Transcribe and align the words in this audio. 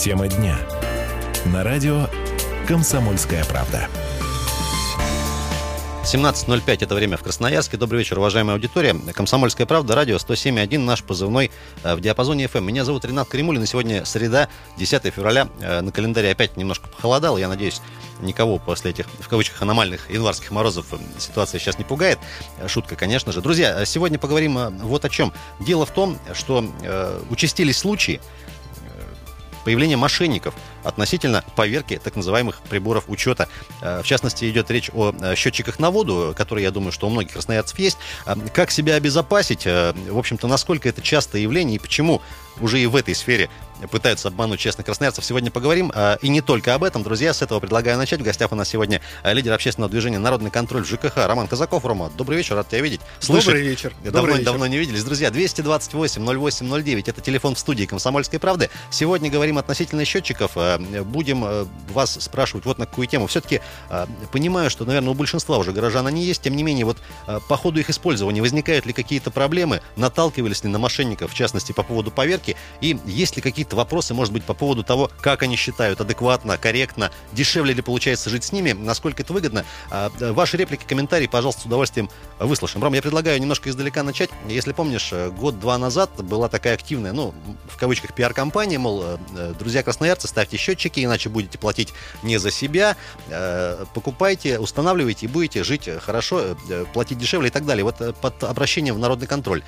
Тема 0.00 0.28
дня. 0.28 0.56
На 1.52 1.62
радио 1.62 2.08
«Комсомольская 2.66 3.44
правда». 3.44 3.86
17.05 6.04 6.78
это 6.80 6.94
время 6.94 7.18
в 7.18 7.22
Красноярске. 7.22 7.76
Добрый 7.76 7.98
вечер, 7.98 8.18
уважаемая 8.18 8.54
аудитория. 8.54 8.96
Комсомольская 9.12 9.66
правда, 9.66 9.94
радио 9.94 10.16
107.1, 10.16 10.78
наш 10.78 11.04
позывной 11.04 11.50
э, 11.82 11.94
в 11.94 12.00
диапазоне 12.00 12.46
FM. 12.46 12.62
Меня 12.62 12.86
зовут 12.86 13.04
Ренат 13.04 13.28
Кремулин, 13.28 13.62
и 13.62 13.66
сегодня 13.66 14.06
среда, 14.06 14.48
10 14.78 15.12
февраля. 15.12 15.50
Э, 15.60 15.82
на 15.82 15.92
календаре 15.92 16.30
опять 16.30 16.56
немножко 16.56 16.88
похолодало. 16.88 17.36
Я 17.36 17.48
надеюсь, 17.48 17.82
никого 18.22 18.58
после 18.58 18.92
этих, 18.92 19.06
в 19.06 19.28
кавычках, 19.28 19.60
аномальных 19.60 20.10
январских 20.10 20.50
морозов 20.50 20.86
э, 20.94 20.96
ситуация 21.18 21.60
сейчас 21.60 21.76
не 21.76 21.84
пугает. 21.84 22.18
Шутка, 22.66 22.96
конечно 22.96 23.32
же. 23.32 23.42
Друзья, 23.42 23.84
сегодня 23.84 24.18
поговорим 24.18 24.78
вот 24.78 25.04
о 25.04 25.10
чем. 25.10 25.30
Дело 25.60 25.84
в 25.84 25.90
том, 25.90 26.18
что 26.32 26.64
участились 27.28 27.76
случаи, 27.76 28.18
появления 29.64 29.96
мошенников 29.96 30.54
относительно 30.84 31.44
поверки 31.56 32.00
так 32.02 32.16
называемых 32.16 32.60
приборов 32.68 33.04
учета. 33.08 33.48
Э, 33.80 34.02
в 34.02 34.06
частности, 34.06 34.50
идет 34.50 34.70
речь 34.70 34.90
о 34.92 35.12
э, 35.12 35.34
счетчиках 35.34 35.78
на 35.78 35.90
воду, 35.90 36.34
которые, 36.36 36.64
я 36.64 36.70
думаю, 36.70 36.92
что 36.92 37.06
у 37.06 37.10
многих 37.10 37.32
красноярцев 37.32 37.78
есть. 37.78 37.98
Э, 38.26 38.34
как 38.52 38.70
себя 38.70 38.94
обезопасить? 38.94 39.64
В 39.64 40.18
общем-то, 40.18 40.46
насколько 40.46 40.88
это 40.88 41.02
частое 41.02 41.42
явление 41.42 41.76
и 41.76 41.78
почему 41.78 42.22
уже 42.60 42.80
и 42.80 42.86
в 42.86 42.96
этой 42.96 43.14
сфере 43.14 43.48
пытаются 43.88 44.28
обмануть 44.28 44.60
честных 44.60 44.86
красноярцев. 44.86 45.24
Сегодня 45.24 45.50
поговорим. 45.50 45.92
А, 45.94 46.18
и 46.22 46.28
не 46.28 46.40
только 46.40 46.74
об 46.74 46.84
этом, 46.84 47.02
друзья. 47.02 47.32
С 47.32 47.42
этого 47.42 47.60
предлагаю 47.60 47.96
начать. 47.98 48.20
В 48.20 48.22
гостях 48.22 48.52
у 48.52 48.54
нас 48.54 48.68
сегодня 48.68 49.00
а, 49.22 49.32
лидер 49.32 49.52
общественного 49.52 49.90
движения 49.90 50.18
«Народный 50.18 50.50
контроль» 50.50 50.84
в 50.84 50.88
ЖКХ 50.88 51.16
Роман 51.16 51.48
Казаков. 51.48 51.84
Рома, 51.84 52.10
добрый 52.16 52.38
вечер, 52.38 52.56
рад 52.56 52.68
тебя 52.68 52.80
видеть. 52.80 53.00
Слышать. 53.18 53.46
Добрый 53.46 53.62
вечер. 53.62 53.92
Давно, 54.04 54.20
добрый 54.20 54.34
вечер. 54.34 54.44
давно 54.44 54.66
не 54.66 54.78
виделись. 54.78 55.04
Друзья, 55.04 55.30
228 55.30 56.24
08 56.24 56.82
09 56.82 57.08
это 57.08 57.20
телефон 57.20 57.54
в 57.54 57.58
студии 57.58 57.84
«Комсомольской 57.84 58.38
правды». 58.38 58.70
Сегодня 58.90 59.30
говорим 59.30 59.58
относительно 59.58 60.04
счетчиков. 60.04 60.52
А, 60.56 60.78
будем 61.04 61.68
вас 61.92 62.18
спрашивать 62.20 62.64
вот 62.64 62.78
на 62.78 62.86
какую 62.86 63.06
тему. 63.06 63.26
Все-таки 63.26 63.60
понимаю, 64.32 64.70
что, 64.70 64.84
наверное, 64.84 65.10
у 65.10 65.14
большинства 65.14 65.58
уже 65.58 65.72
горожан 65.72 66.06
они 66.06 66.24
есть. 66.24 66.42
Тем 66.42 66.56
не 66.56 66.62
менее, 66.62 66.84
вот 66.84 66.98
по 67.48 67.56
ходу 67.56 67.80
их 67.80 67.90
использования 67.90 68.40
возникают 68.40 68.86
ли 68.86 68.92
какие-то 68.92 69.30
проблемы? 69.30 69.80
Наталкивались 69.96 70.64
ли 70.64 70.70
на 70.70 70.78
мошенников, 70.78 71.32
в 71.32 71.34
частности, 71.34 71.72
по 71.72 71.82
поводу 71.82 72.10
поверки? 72.10 72.56
И 72.80 72.98
есть 73.06 73.36
ли 73.36 73.42
какие-то 73.42 73.69
вопросы, 73.76 74.14
может 74.14 74.32
быть, 74.32 74.44
по 74.44 74.54
поводу 74.54 74.82
того, 74.82 75.10
как 75.20 75.42
они 75.42 75.56
считают 75.56 76.00
адекватно, 76.00 76.58
корректно, 76.58 77.10
дешевле 77.32 77.74
ли 77.74 77.82
получается 77.82 78.30
жить 78.30 78.44
с 78.44 78.52
ними, 78.52 78.72
насколько 78.72 79.22
это 79.22 79.32
выгодно. 79.32 79.64
А, 79.90 80.10
ваши 80.32 80.56
реплики, 80.56 80.84
комментарии, 80.86 81.26
пожалуйста, 81.26 81.62
с 81.62 81.64
удовольствием 81.66 82.10
выслушаем. 82.38 82.82
Ром, 82.82 82.94
я 82.94 83.02
предлагаю 83.02 83.40
немножко 83.40 83.70
издалека 83.70 84.02
начать. 84.02 84.30
Если 84.48 84.72
помнишь, 84.72 85.10
э, 85.12 85.30
год-два 85.30 85.78
назад 85.78 86.10
была 86.22 86.48
такая 86.48 86.74
активная, 86.74 87.12
ну, 87.12 87.34
в 87.68 87.76
кавычках, 87.76 88.14
пиар-компания, 88.14 88.78
мол, 88.78 89.02
э, 89.02 89.18
э, 89.36 89.54
друзья 89.58 89.82
красноярцы, 89.82 90.28
ставьте 90.28 90.56
счетчики, 90.56 91.04
иначе 91.04 91.28
будете 91.28 91.58
платить 91.58 91.92
не 92.22 92.38
за 92.38 92.50
себя, 92.50 92.96
покупайте, 93.94 94.58
устанавливайте 94.58 95.26
и 95.26 95.28
будете 95.28 95.64
жить 95.64 95.88
хорошо, 96.00 96.56
платить 96.92 97.18
дешевле 97.18 97.48
и 97.48 97.50
так 97.50 97.66
далее. 97.66 97.84
Вот 97.84 98.16
под 98.20 98.42
обращением 98.44 98.94
в 98.94 98.98
народный 98.98 99.26
контроль. 99.26 99.62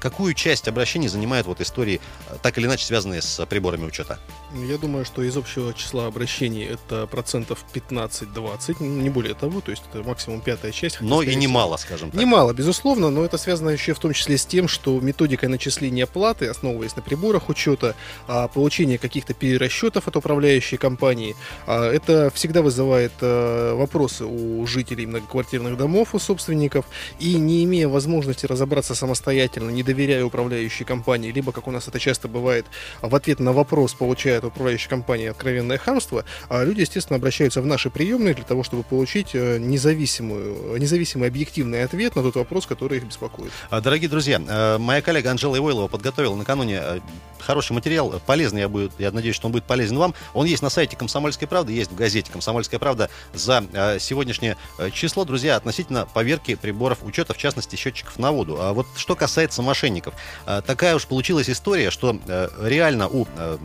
Какую 0.00 0.34
часть 0.34 0.68
обращений 0.68 1.08
занимают 1.08 1.46
вот 1.46 1.60
истории, 1.60 2.00
так 2.42 2.58
или 2.58 2.66
иначе 2.66 2.84
связанные 2.84 3.21
с 3.22 3.46
приборами 3.46 3.86
учета? 3.86 4.02
учета? 4.02 4.18
Я 4.54 4.76
думаю, 4.76 5.04
что 5.04 5.22
из 5.22 5.36
общего 5.36 5.72
числа 5.72 6.06
обращений 6.06 6.64
это 6.64 7.06
процентов 7.06 7.64
15-20, 7.74 8.82
не 8.82 9.10
более 9.10 9.34
того, 9.34 9.60
то 9.60 9.70
есть 9.70 9.82
это 9.90 10.02
максимум 10.02 10.40
пятая 10.40 10.72
часть. 10.72 11.00
Но 11.00 11.22
и 11.22 11.34
немало, 11.34 11.76
скажем 11.78 12.10
так. 12.10 12.20
Немало, 12.20 12.52
безусловно, 12.52 13.10
но 13.10 13.24
это 13.24 13.38
связано 13.38 13.70
еще 13.70 13.94
в 13.94 13.98
том 13.98 14.12
числе 14.12 14.36
с 14.36 14.44
тем, 14.44 14.68
что 14.68 15.00
методика 15.00 15.48
начисления 15.48 16.04
оплаты, 16.04 16.46
основываясь 16.46 16.96
на 16.96 17.02
приборах 17.02 17.48
учета, 17.48 17.94
а 18.28 18.48
получение 18.48 18.98
каких-то 18.98 19.32
перерасчетов 19.32 20.06
от 20.08 20.16
управляющей 20.16 20.76
компании, 20.76 21.34
а, 21.66 21.90
это 21.90 22.30
всегда 22.34 22.60
вызывает 22.60 23.12
а, 23.22 23.74
вопросы 23.74 24.24
у 24.24 24.66
жителей 24.66 25.06
многоквартирных 25.06 25.78
домов, 25.78 26.14
у 26.14 26.18
собственников, 26.18 26.84
и 27.18 27.34
не 27.36 27.64
имея 27.64 27.88
возможности 27.88 28.44
разобраться 28.44 28.94
самостоятельно, 28.94 29.70
не 29.70 29.82
доверяя 29.82 30.24
управляющей 30.24 30.84
компании, 30.84 31.32
либо, 31.32 31.52
как 31.52 31.68
у 31.68 31.70
нас 31.70 31.88
это 31.88 31.98
часто 31.98 32.28
бывает, 32.28 32.66
в 33.00 33.11
ответ 33.14 33.40
на 33.40 33.52
вопрос 33.52 33.94
получает 33.94 34.44
управляющая 34.44 34.88
компания 34.88 35.30
откровенное 35.30 35.78
хамство, 35.78 36.24
а 36.48 36.64
люди, 36.64 36.80
естественно, 36.80 37.16
обращаются 37.16 37.60
в 37.60 37.66
наши 37.66 37.90
приемные 37.90 38.34
для 38.34 38.44
того, 38.44 38.62
чтобы 38.62 38.82
получить 38.82 39.30
э, 39.34 39.58
независимую, 39.58 40.78
независимый 40.78 41.28
объективный 41.28 41.84
ответ 41.84 42.16
на 42.16 42.22
тот 42.22 42.36
вопрос, 42.36 42.66
который 42.66 42.98
их 42.98 43.04
беспокоит. 43.04 43.52
А, 43.70 43.80
дорогие 43.80 44.08
друзья, 44.08 44.40
э, 44.46 44.78
моя 44.78 45.02
коллега 45.02 45.30
Анжела 45.30 45.56
Ивойлова 45.56 45.88
подготовила 45.88 46.34
накануне 46.34 46.80
э, 46.82 47.00
хороший 47.38 47.72
материал, 47.72 48.20
полезный, 48.24 48.60
я, 48.60 48.68
буду, 48.68 48.90
я 48.98 49.10
надеюсь, 49.10 49.36
что 49.36 49.46
он 49.46 49.52
будет 49.52 49.64
полезен 49.64 49.98
вам. 49.98 50.14
Он 50.34 50.46
есть 50.46 50.62
на 50.62 50.70
сайте 50.70 50.96
«Комсомольской 50.96 51.48
правды», 51.48 51.72
есть 51.72 51.90
в 51.90 51.94
газете 51.94 52.30
«Комсомольская 52.30 52.78
правда» 52.78 53.10
за 53.34 53.64
сегодняшнее 53.98 54.56
число, 54.92 55.24
друзья, 55.24 55.56
относительно 55.56 56.06
поверки 56.06 56.54
приборов 56.54 57.02
учета, 57.02 57.34
в 57.34 57.38
частности, 57.38 57.74
счетчиков 57.74 58.18
на 58.18 58.30
воду. 58.30 58.58
А 58.60 58.72
вот 58.72 58.86
что 58.96 59.16
касается 59.16 59.62
мошенников, 59.62 60.14
такая 60.44 60.94
уж 60.94 61.06
получилась 61.06 61.50
история, 61.50 61.90
что 61.90 62.16
реально 62.60 63.01
у 63.08 63.26
Э, 63.36 63.58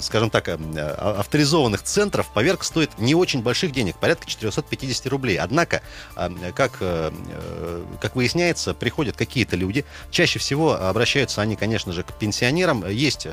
скажем 0.00 0.30
так, 0.30 0.48
э, 0.48 0.56
а, 0.76 1.16
авторизованных 1.20 1.82
центров 1.82 2.28
поверка 2.32 2.64
стоит 2.64 2.98
не 2.98 3.14
очень 3.14 3.42
больших 3.42 3.72
денег, 3.72 3.96
порядка 3.96 4.26
450 4.26 5.06
рублей. 5.06 5.38
Однако, 5.38 5.82
э, 6.16 6.52
как, 6.54 6.78
как 8.00 8.16
выясняется, 8.16 8.74
приходят 8.74 9.16
какие-то 9.16 9.56
люди. 9.56 9.84
Чаще 10.10 10.38
всего 10.38 10.74
обращаются 10.74 11.42
они, 11.42 11.56
конечно 11.56 11.92
же, 11.92 12.02
к 12.02 12.12
пенсионерам. 12.14 12.88
Есть 12.88 13.26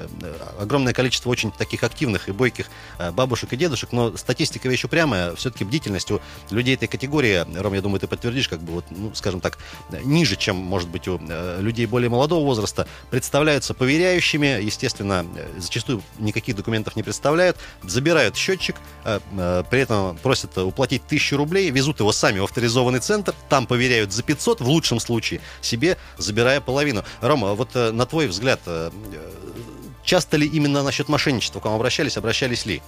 огромное 0.59 0.93
количество 0.93 1.29
очень 1.29 1.51
таких 1.51 1.83
активных 1.83 2.29
и 2.29 2.31
бойких 2.31 2.67
бабушек 3.13 3.53
и 3.53 3.57
дедушек, 3.57 3.91
но 3.91 4.15
статистика 4.17 4.67
вещь 4.69 4.83
упрямая. 4.83 5.35
Все-таки 5.35 5.63
бдительность 5.63 6.11
у 6.11 6.19
людей 6.49 6.75
этой 6.75 6.87
категории, 6.87 7.45
Ром, 7.57 7.73
я 7.73 7.81
думаю, 7.81 7.99
ты 7.99 8.07
подтвердишь, 8.07 8.49
как 8.49 8.61
бы 8.61 8.73
вот, 8.73 8.85
ну, 8.89 9.13
скажем 9.13 9.41
так, 9.41 9.57
ниже, 10.03 10.35
чем, 10.35 10.55
может 10.57 10.89
быть, 10.89 11.07
у 11.07 11.19
людей 11.59 11.85
более 11.85 12.09
молодого 12.09 12.43
возраста, 12.43 12.87
представляются 13.09 13.73
поверяющими, 13.73 14.61
естественно, 14.61 15.25
зачастую 15.57 16.01
никаких 16.19 16.55
документов 16.55 16.95
не 16.95 17.03
представляют, 17.03 17.57
забирают 17.83 18.35
счетчик, 18.35 18.75
э, 19.03 19.19
э, 19.37 19.63
при 19.69 19.81
этом 19.81 20.17
просят 20.17 20.57
уплатить 20.57 21.05
тысячу 21.07 21.37
рублей, 21.37 21.69
везут 21.69 21.99
его 21.99 22.11
сами 22.11 22.39
в 22.39 22.43
авторизованный 22.43 22.99
центр, 22.99 23.33
там 23.49 23.67
поверяют 23.67 24.11
за 24.11 24.23
500, 24.23 24.61
в 24.61 24.67
лучшем 24.67 24.99
случае, 24.99 25.41
себе 25.61 25.97
забирая 26.17 26.61
половину. 26.61 27.03
Рома, 27.21 27.53
вот 27.53 27.69
э, 27.75 27.91
на 27.91 28.05
твой 28.05 28.27
взгляд, 28.27 28.59
часто 30.03 30.37
ли 30.37 30.47
именно 30.47 30.83
насчет 30.83 31.09
мошенничества 31.09 31.59
к 31.59 31.65
вам 31.65 31.75
обращались, 31.75 32.17
обращались 32.17 32.65
ли? 32.65 32.81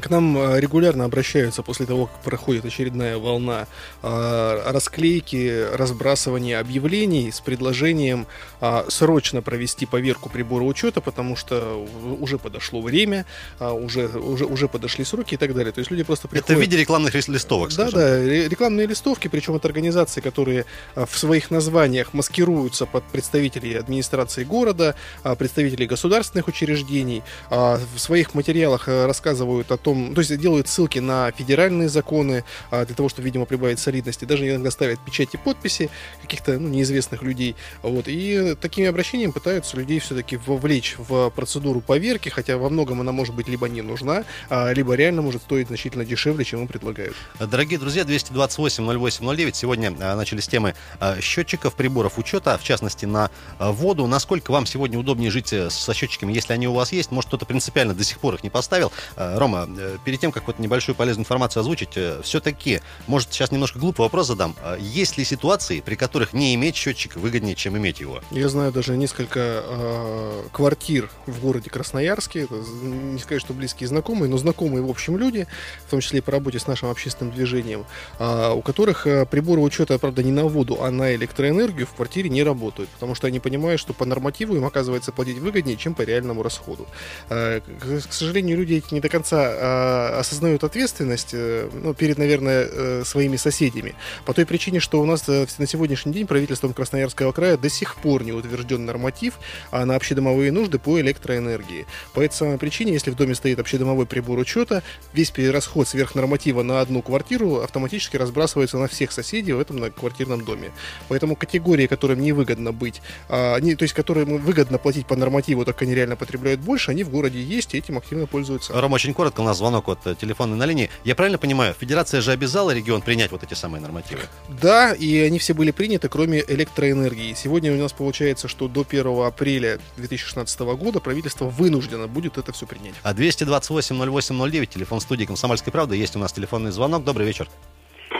К 0.00 0.08
нам 0.08 0.38
э, 0.38 0.58
регулярно 0.58 1.04
обращаются 1.04 1.62
после 1.62 1.84
того, 1.84 2.06
как 2.06 2.18
проходит 2.22 2.64
очередная 2.64 3.18
волна 3.18 3.66
э, 4.02 4.62
расклейки, 4.70 5.66
разбрасывания 5.74 6.58
объявлений 6.58 7.30
с 7.30 7.40
предложением 7.40 8.26
э, 8.62 8.84
срочно 8.88 9.42
провести 9.42 9.84
поверку 9.84 10.30
прибора 10.30 10.64
учета, 10.64 11.02
потому 11.02 11.36
что 11.36 11.86
уже 12.20 12.38
подошло 12.38 12.80
время, 12.80 13.26
уже, 13.60 14.06
уже, 14.06 14.46
уже 14.46 14.68
подошли 14.68 15.04
сроки 15.04 15.34
и 15.34 15.36
так 15.36 15.54
далее. 15.54 15.72
То 15.72 15.80
есть 15.80 15.90
люди 15.90 16.04
просто 16.04 16.26
приходят... 16.26 16.50
Это 16.50 16.58
в 16.58 16.62
виде 16.62 16.78
рекламных 16.78 17.14
листовок, 17.14 17.72
скажем. 17.72 17.98
Да, 17.98 18.16
да, 18.16 18.24
рекламные 18.24 18.86
листовки, 18.86 19.28
причем 19.28 19.56
от 19.56 19.64
организации, 19.66 20.20
которые 20.20 20.64
в 20.94 21.18
своих 21.18 21.50
названиях 21.50 22.14
маскируются 22.14 22.86
под 22.86 23.04
представителей 23.04 23.74
администрации 23.74 24.44
города, 24.44 24.94
представителей 25.38 25.86
государственных 25.86 26.48
учреждений, 26.48 27.22
в 27.50 27.98
своих 27.98 28.34
материалах 28.34 28.88
рассказывают 28.88 29.70
о 29.70 29.81
том, 29.82 30.14
то 30.14 30.20
есть 30.20 30.36
делают 30.38 30.68
ссылки 30.68 30.98
на 30.98 31.30
федеральные 31.32 31.88
законы 31.88 32.44
а, 32.70 32.86
для 32.86 32.94
того, 32.94 33.08
чтобы, 33.08 33.26
видимо, 33.26 33.44
прибавить 33.44 33.78
солидности. 33.78 34.24
Даже 34.24 34.48
иногда 34.48 34.70
ставят 34.70 35.00
печати 35.00 35.38
подписи 35.42 35.90
каких-то 36.22 36.58
ну, 36.58 36.68
неизвестных 36.68 37.22
людей. 37.22 37.56
Вот. 37.82 38.06
И 38.08 38.56
такими 38.60 38.86
обращениями 38.86 39.32
пытаются 39.32 39.76
людей 39.76 39.98
все-таки 39.98 40.36
вовлечь 40.36 40.96
в 40.98 41.30
процедуру 41.30 41.80
поверки, 41.80 42.28
хотя 42.28 42.56
во 42.56 42.70
многом 42.70 43.00
она 43.00 43.12
может 43.12 43.34
быть 43.34 43.48
либо 43.48 43.68
не 43.68 43.82
нужна, 43.82 44.24
а, 44.48 44.72
либо 44.72 44.94
реально 44.94 45.22
может 45.22 45.42
стоить 45.42 45.68
значительно 45.68 46.04
дешевле, 46.04 46.44
чем 46.44 46.62
им 46.62 46.68
предлагают. 46.68 47.16
Дорогие 47.38 47.78
друзья, 47.78 48.04
228 48.04 48.84
08 48.84 49.36
09. 49.36 49.56
Сегодня 49.56 49.94
а, 50.00 50.16
начали 50.16 50.40
с 50.40 50.48
темы 50.48 50.74
счетчиков, 51.20 51.74
приборов 51.74 52.18
учета, 52.18 52.56
в 52.58 52.62
частности 52.62 53.06
на 53.06 53.30
воду. 53.58 54.06
Насколько 54.06 54.50
вам 54.50 54.66
сегодня 54.66 54.98
удобнее 54.98 55.30
жить 55.30 55.52
э, 55.52 55.70
со 55.70 55.94
счетчиками, 55.94 56.32
если 56.32 56.52
они 56.52 56.68
у 56.68 56.74
вас 56.74 56.92
есть? 56.92 57.10
Может, 57.10 57.28
кто-то 57.28 57.46
принципиально 57.46 57.94
до 57.94 58.04
сих 58.04 58.18
пор 58.18 58.34
их 58.34 58.44
не 58.44 58.50
поставил? 58.50 58.92
Рома, 59.16 59.66
перед 60.04 60.20
тем, 60.20 60.32
как 60.32 60.46
вот 60.46 60.58
небольшую 60.58 60.94
полезную 60.94 61.22
информацию 61.22 61.60
озвучить, 61.60 61.98
все-таки, 62.22 62.80
может, 63.06 63.32
сейчас 63.32 63.50
немножко 63.52 63.78
глупый 63.78 64.04
вопрос 64.04 64.26
задам. 64.26 64.54
А 64.62 64.76
есть 64.78 65.18
ли 65.18 65.24
ситуации, 65.24 65.80
при 65.80 65.94
которых 65.94 66.32
не 66.32 66.54
иметь 66.54 66.76
счетчик 66.76 67.16
выгоднее, 67.16 67.54
чем 67.54 67.76
иметь 67.76 68.00
его? 68.00 68.20
Я 68.30 68.48
знаю 68.48 68.72
даже 68.72 68.96
несколько 68.96 69.62
э, 69.64 70.42
квартир 70.52 71.10
в 71.26 71.40
городе 71.40 71.70
Красноярске. 71.70 72.42
Это, 72.42 72.54
не 72.54 73.18
сказать, 73.18 73.42
что 73.42 73.52
близкие 73.52 73.88
знакомые, 73.88 74.28
но 74.30 74.36
знакомые, 74.38 74.82
в 74.82 74.90
общем, 74.90 75.16
люди, 75.16 75.46
в 75.86 75.90
том 75.90 76.00
числе 76.00 76.18
и 76.18 76.22
по 76.22 76.32
работе 76.32 76.58
с 76.58 76.66
нашим 76.66 76.90
общественным 76.90 77.34
движением, 77.34 77.84
э, 78.18 78.52
у 78.52 78.62
которых 78.62 79.06
э, 79.06 79.26
приборы 79.26 79.60
учета, 79.60 79.98
правда, 79.98 80.22
не 80.22 80.32
на 80.32 80.44
воду, 80.44 80.78
а 80.82 80.90
на 80.90 81.14
электроэнергию 81.14 81.86
в 81.86 81.94
квартире 81.94 82.30
не 82.30 82.42
работают, 82.42 82.90
потому 82.90 83.14
что 83.14 83.26
они 83.26 83.40
понимают, 83.40 83.80
что 83.80 83.92
по 83.92 84.04
нормативу 84.04 84.56
им 84.56 84.64
оказывается 84.64 85.12
платить 85.12 85.38
выгоднее, 85.38 85.76
чем 85.76 85.94
по 85.94 86.02
реальному 86.02 86.42
расходу. 86.42 86.86
Э, 87.28 87.60
к 87.60 88.12
сожалению, 88.12 88.58
люди 88.58 88.74
эти 88.74 88.94
не 88.94 89.00
до 89.00 89.08
конца 89.08 89.52
э, 89.62 90.18
осознают 90.18 90.64
ответственность 90.64 91.30
э, 91.32 91.68
ну, 91.72 91.94
перед, 91.94 92.18
наверное, 92.18 92.68
э, 92.70 93.02
своими 93.04 93.36
соседями. 93.36 93.94
По 94.24 94.34
той 94.34 94.46
причине, 94.46 94.80
что 94.80 95.00
у 95.00 95.06
нас 95.06 95.26
на 95.26 95.66
сегодняшний 95.66 96.12
день 96.12 96.26
правительством 96.26 96.72
Красноярского 96.72 97.32
края 97.32 97.56
до 97.56 97.68
сих 97.68 97.96
пор 97.96 98.24
не 98.24 98.32
утвержден 98.32 98.84
норматив 98.84 99.34
а 99.70 99.84
на 99.84 99.96
общедомовые 99.96 100.52
нужды 100.52 100.78
по 100.78 101.00
электроэнергии. 101.00 101.86
По 102.14 102.20
этой 102.20 102.34
самой 102.34 102.58
причине, 102.58 102.92
если 102.92 103.10
в 103.10 103.16
доме 103.16 103.34
стоит 103.34 103.58
общедомовой 103.58 104.06
прибор 104.06 104.38
учета, 104.38 104.82
весь 105.12 105.30
перерасход 105.30 105.88
сверх 105.88 106.14
норматива 106.14 106.62
на 106.62 106.80
одну 106.80 107.02
квартиру 107.02 107.60
автоматически 107.60 108.16
разбрасывается 108.16 108.78
на 108.78 108.88
всех 108.88 109.12
соседей 109.12 109.52
в 109.52 109.60
этом 109.60 109.76
многоквартирном 109.76 110.44
доме. 110.44 110.70
Поэтому 111.08 111.36
категории, 111.36 111.86
которым 111.86 112.20
невыгодно 112.20 112.72
быть, 112.72 113.00
а, 113.28 113.60
то 113.60 113.82
есть 113.82 113.94
которым 113.94 114.38
выгодно 114.38 114.78
платить 114.78 115.06
по 115.06 115.16
нормативу, 115.16 115.64
так 115.64 115.80
они 115.82 115.94
реально 115.94 116.16
потребляют 116.16 116.60
больше, 116.60 116.90
они 116.90 117.04
в 117.04 117.10
городе 117.10 117.40
есть 117.40 117.74
и 117.74 117.78
этим 117.78 117.98
активно 117.98 118.26
пользуются. 118.26 118.78
Ром, 118.80 118.92
очень 118.92 119.14
коротко, 119.14 119.42
нас 119.52 119.58
звонок 119.58 119.88
от 119.88 120.06
э, 120.06 120.14
телефонной 120.14 120.56
на 120.56 120.64
линии. 120.64 120.90
Я 121.04 121.14
правильно 121.14 121.38
понимаю, 121.38 121.74
федерация 121.78 122.20
же 122.20 122.32
обязала 122.32 122.72
регион 122.72 123.02
принять 123.02 123.30
вот 123.30 123.42
эти 123.42 123.54
самые 123.54 123.82
нормативы? 123.82 124.22
Да, 124.48 124.94
и 124.94 125.18
они 125.18 125.38
все 125.38 125.52
были 125.52 125.70
приняты, 125.70 126.08
кроме 126.08 126.42
электроэнергии. 126.46 127.34
Сегодня 127.34 127.72
у 127.72 127.76
нас 127.76 127.92
получается, 127.92 128.48
что 128.48 128.66
до 128.66 128.84
1 128.88 129.06
апреля 129.26 129.78
2016 129.96 130.60
года 130.60 131.00
правительство 131.00 131.44
вынуждено 131.44 132.08
будет 132.08 132.38
это 132.38 132.52
все 132.52 132.66
принять. 132.66 132.94
А 133.02 133.12
228-08-09, 133.12 134.66
телефон 134.66 135.00
студии 135.00 135.26
«Комсомольской 135.26 135.72
правды», 135.72 135.96
есть 135.96 136.16
у 136.16 136.18
нас 136.18 136.32
телефонный 136.32 136.70
звонок. 136.70 137.04
Добрый 137.04 137.26
вечер. 137.26 137.48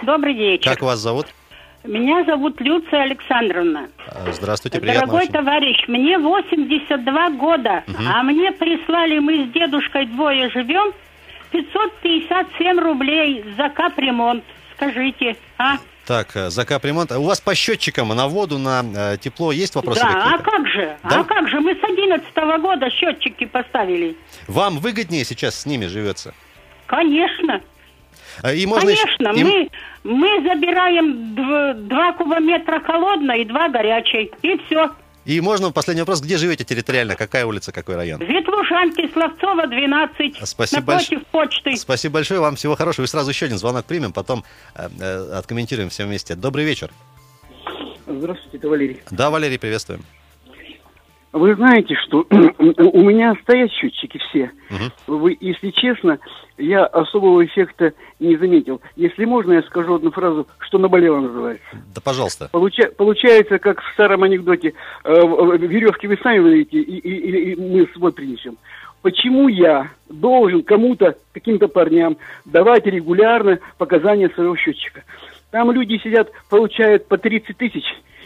Добрый 0.02 0.34
вечер. 0.34 0.70
Как 0.70 0.82
вас 0.82 0.98
зовут? 0.98 1.28
Меня 1.84 2.24
зовут 2.24 2.60
Люция 2.60 3.02
Александровна. 3.02 3.88
А, 4.06 4.30
здравствуйте, 4.30 4.80
приятно 4.80 5.00
Дорогой 5.00 5.22
очень. 5.22 5.32
товарищ, 5.32 5.88
мне 5.88 6.16
82 6.16 7.30
года, 7.30 7.82
угу. 7.88 7.96
а 8.06 8.22
мне 8.22 8.52
прислали, 8.52 9.18
мы 9.18 9.46
с 9.46 9.52
дедушкой 9.52 10.06
двое 10.06 10.48
живем, 10.50 10.92
557 11.52 12.80
рублей 12.80 13.44
за 13.56 13.68
капремонт. 13.68 14.44
Скажите, 14.74 15.36
а? 15.58 15.76
Так, 16.06 16.34
э, 16.34 16.50
за 16.50 16.64
капремонт. 16.64 17.12
А 17.12 17.18
у 17.18 17.24
вас 17.24 17.40
по 17.40 17.54
счетчикам 17.54 18.08
на 18.08 18.26
воду, 18.26 18.58
на 18.58 18.82
э, 18.82 19.16
тепло 19.18 19.52
есть 19.52 19.74
вопросы 19.74 20.00
Да, 20.02 20.34
а 20.34 20.38
как 20.38 20.66
же? 20.66 20.96
Да? 21.04 21.20
А 21.20 21.24
как 21.24 21.48
же? 21.48 21.60
Мы 21.60 21.74
с 21.74 21.84
11 21.84 22.26
-го 22.34 22.58
года 22.58 22.90
счетчики 22.90 23.44
поставили. 23.44 24.16
Вам 24.48 24.78
выгоднее 24.78 25.24
сейчас 25.24 25.60
с 25.60 25.66
ними 25.66 25.86
живется? 25.86 26.34
Конечно. 26.86 27.60
А, 28.42 28.52
и 28.52 28.66
можно 28.66 28.86
Конечно, 28.86 29.28
еще... 29.28 29.44
мы, 29.44 29.68
мы 30.04 30.42
забираем 30.42 31.34
2 31.86 32.12
кубометра 32.14 32.80
холодной 32.80 33.42
и 33.42 33.44
2 33.44 33.68
горячей, 33.68 34.32
и 34.42 34.58
все. 34.66 34.90
И 35.24 35.40
можно 35.40 35.70
последний 35.70 36.02
вопрос, 36.02 36.20
где 36.20 36.36
живете 36.36 36.64
территориально, 36.64 37.14
какая 37.14 37.46
улица, 37.46 37.70
какой 37.70 37.94
район? 37.94 38.20
Ветлужанки, 38.20 39.10
Славцова, 39.12 39.66
12, 39.66 40.36
Спасибо 40.48 40.80
напротив 40.92 41.18
больш... 41.32 41.52
почты. 41.62 41.76
Спасибо 41.76 42.14
большое, 42.14 42.40
вам 42.40 42.56
всего 42.56 42.74
хорошего. 42.74 43.04
И 43.04 43.08
сразу 43.08 43.30
еще 43.30 43.46
один 43.46 43.58
звонок 43.58 43.84
примем, 43.84 44.12
потом 44.12 44.44
э, 44.74 44.88
э, 44.98 45.32
откомментируем 45.38 45.90
все 45.90 46.04
вместе. 46.06 46.34
Добрый 46.34 46.64
вечер. 46.64 46.90
Здравствуйте, 48.06 48.58
это 48.58 48.68
Валерий. 48.68 49.00
Да, 49.10 49.30
Валерий, 49.30 49.58
приветствуем. 49.58 50.04
Вы 51.32 51.54
знаете, 51.54 51.94
что 51.94 52.26
у 52.30 53.02
меня 53.02 53.34
стоят 53.42 53.70
счетчики 53.72 54.18
все. 54.18 54.50
Угу. 54.70 55.16
Вы, 55.18 55.38
если 55.40 55.70
честно, 55.70 56.18
я 56.58 56.84
особого 56.84 57.44
эффекта 57.44 57.94
не 58.20 58.36
заметил. 58.36 58.82
Если 58.96 59.24
можно, 59.24 59.54
я 59.54 59.62
скажу 59.62 59.94
одну 59.94 60.10
фразу, 60.10 60.46
что 60.58 60.76
наболело 60.76 61.20
называется. 61.20 61.66
Да, 61.94 62.02
пожалуйста. 62.04 62.48
Получа, 62.52 62.90
получается, 62.96 63.58
как 63.58 63.80
в 63.80 63.92
старом 63.94 64.24
анекдоте, 64.24 64.74
э, 65.04 65.10
веревки 65.10 66.06
вы 66.06 66.18
сами 66.22 66.40
выдаете, 66.40 66.78
и, 66.78 66.98
и, 66.98 67.10
и, 67.10 67.52
и 67.52 67.56
мы 67.56 67.86
свой 67.94 68.12
принесем. 68.12 68.58
Почему 69.00 69.48
я 69.48 69.90
должен 70.10 70.62
кому-то, 70.62 71.16
каким-то 71.32 71.66
парням, 71.66 72.18
давать 72.44 72.86
регулярно 72.86 73.58
показания 73.78 74.28
своего 74.30 74.54
счетчика? 74.54 75.02
Там 75.50 75.72
люди 75.72 75.98
сидят, 76.04 76.30
получают 76.50 77.08
по 77.08 77.16
30 77.16 77.56
тысяч, 77.56 77.84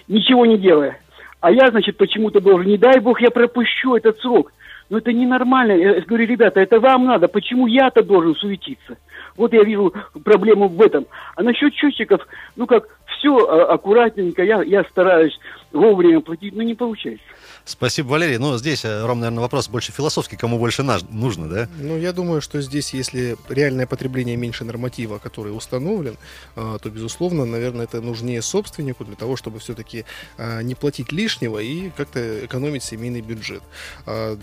ничего 0.09 0.45
не 0.45 0.59
делая. 0.59 1.01
А 1.41 1.51
я, 1.51 1.69
значит, 1.69 1.97
почему-то 1.97 2.41
должен, 2.41 2.67
не 2.67 2.79
дай 2.79 2.99
бог, 3.01 3.21
я 3.21 3.31
пропущу 3.31 3.95
этот 3.95 4.19
срок. 4.19 4.53
Но 4.89 4.99
это 4.99 5.13
ненормально. 5.13 5.73
Я 5.73 6.01
говорю, 6.01 6.27
ребята, 6.27 6.61
это 6.61 6.79
вам 6.79 7.07
надо. 7.07 7.29
Почему 7.29 7.67
я-то 7.67 8.03
должен 8.03 8.35
суетиться? 8.37 8.97
Вот 9.37 9.53
я 9.53 9.63
вижу 9.65 9.93
проблему 10.25 10.69
в 10.69 10.81
этом. 10.81 11.07
А 11.35 11.43
насчет 11.43 11.75
счетчиков, 11.75 12.27
ну 12.55 12.67
как, 12.67 12.89
все 13.27 13.47
а, 13.47 13.75
аккуратненько, 13.75 14.43
я, 14.43 14.63
я 14.63 14.85
стараюсь 14.85 15.39
вовремя 15.73 16.21
платить, 16.21 16.55
но 16.55 16.63
не 16.63 16.75
получается. 16.75 17.25
Спасибо, 17.65 18.09
Валерий. 18.09 18.39
Ну, 18.39 18.57
здесь, 18.57 18.85
э, 18.85 19.05
Ром, 19.05 19.19
наверное, 19.19 19.41
вопрос 19.41 19.69
больше 19.69 19.91
философский, 19.91 20.37
кому 20.37 20.59
больше 20.59 20.85
наш, 20.85 21.03
нужно, 21.11 21.49
да? 21.49 21.69
Ну, 21.81 21.99
я 21.99 22.13
думаю, 22.13 22.41
что 22.41 22.61
здесь, 22.61 22.95
если 22.95 23.37
реальное 23.49 23.87
потребление 23.89 24.37
меньше 24.37 24.65
норматива, 24.65 25.19
который 25.19 25.51
установлен, 25.51 26.17
а, 26.55 26.79
то, 26.79 26.89
безусловно, 26.89 27.45
наверное, 27.45 27.85
это 27.85 28.01
нужнее 28.01 28.41
собственнику 28.41 29.05
для 29.05 29.17
того, 29.17 29.37
чтобы 29.37 29.59
все-таки 29.59 30.05
а, 30.39 30.63
не 30.63 30.77
платить 30.77 31.11
лишнего 31.11 31.59
и 31.59 31.91
как-то 31.91 32.47
экономить 32.47 32.85
семейный 32.85 33.21
бюджет. 33.21 33.63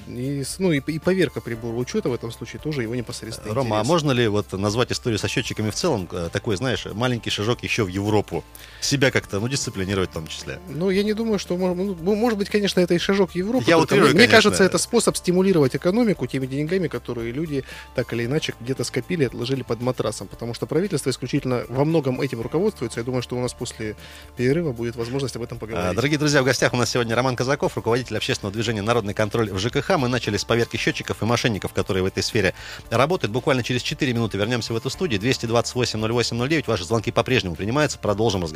И, 0.07 0.43
ну, 0.59 0.71
и, 0.73 0.79
и 0.79 0.99
поверка 0.99 1.39
прибора 1.39 1.75
учета 1.75 2.09
в 2.09 2.13
этом 2.13 2.31
случае 2.31 2.61
тоже 2.61 2.81
его 2.81 2.95
непосредственно 2.95 3.53
Рома, 3.53 3.77
интерес. 3.77 3.85
а 3.85 3.87
можно 3.87 4.11
ли 4.11 4.27
вот 4.27 4.51
назвать 4.51 4.91
историю 4.91 5.19
со 5.19 5.29
счетчиками 5.29 5.69
в 5.69 5.75
целом 5.75 6.07
э, 6.11 6.29
такой, 6.31 6.57
знаешь, 6.57 6.85
маленький 6.93 7.29
шажок 7.29 7.63
еще 7.63 7.83
в 7.83 7.87
Европу? 7.87 8.43
Себя 8.81 9.11
как-то, 9.11 9.39
ну, 9.39 9.47
дисциплинировать 9.47 10.09
в 10.09 10.13
том 10.13 10.27
числе. 10.27 10.59
Ну, 10.69 10.89
я 10.89 11.03
не 11.03 11.13
думаю, 11.13 11.39
что, 11.39 11.57
ну, 11.57 12.15
может 12.15 12.37
быть, 12.37 12.49
конечно, 12.49 12.79
это 12.79 12.93
и 12.93 12.97
шажок 12.97 13.35
Европы. 13.35 13.65
Я 13.67 13.77
утрирую, 13.77 14.09
Мне 14.09 14.27
конечно. 14.27 14.35
кажется, 14.35 14.63
это 14.63 14.77
способ 14.77 15.15
стимулировать 15.17 15.75
экономику 15.75 16.27
теми 16.27 16.45
деньгами, 16.45 16.87
которые 16.87 17.31
люди 17.31 17.63
так 17.95 18.11
или 18.13 18.25
иначе 18.25 18.53
где-то 18.59 18.83
скопили, 18.83 19.25
отложили 19.25 19.63
под 19.63 19.81
матрасом. 19.81 20.27
Потому 20.27 20.53
что 20.53 20.65
правительство 20.65 21.09
исключительно 21.09 21.65
во 21.69 21.85
многом 21.85 22.21
этим 22.21 22.41
руководствуется. 22.41 22.99
Я 22.99 23.03
думаю, 23.03 23.21
что 23.21 23.35
у 23.37 23.41
нас 23.41 23.53
после 23.53 23.95
перерыва 24.37 24.71
будет 24.71 24.95
возможность 24.95 25.35
об 25.35 25.43
этом 25.43 25.59
поговорить. 25.59 25.91
А, 25.91 25.93
дорогие 25.93 26.19
друзья, 26.19 26.41
в 26.41 26.45
гостях 26.45 26.73
у 26.73 26.77
нас 26.77 26.89
сегодня 26.89 27.15
Роман 27.15 27.35
Казаков, 27.35 27.75
руководитель 27.75 28.17
общественного 28.17 28.53
движения 28.53 28.81
«Народный 28.81 29.13
контроль» 29.13 29.51
в 29.51 29.59
ЖКХ. 29.59 29.97
Мы 29.97 30.07
начали 30.07 30.37
с 30.37 30.45
поверки 30.45 30.77
счетчиков 30.77 31.21
и 31.21 31.25
мошенников, 31.25 31.73
которые 31.73 32.03
в 32.03 32.07
этой 32.07 32.23
сфере 32.23 32.53
работают. 32.89 33.31
Буквально 33.31 33.63
через 33.63 33.81
4 33.81 34.13
минуты 34.13 34.37
вернемся 34.37 34.73
в 34.73 34.77
эту 34.77 34.89
студию. 34.89 35.19
228 35.19 35.99
08 35.99 36.47
09. 36.47 36.67
Ваши 36.67 36.83
звонки 36.83 37.11
по-прежнему 37.11 37.55
принимаются. 37.55 37.97
Продолжим 37.97 38.43
разговор. 38.43 38.52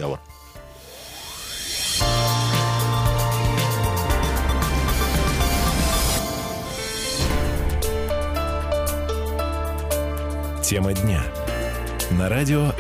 Тема 10.68 10.94
дня. 10.94 11.22
На 12.12 12.30
радио 12.30 12.74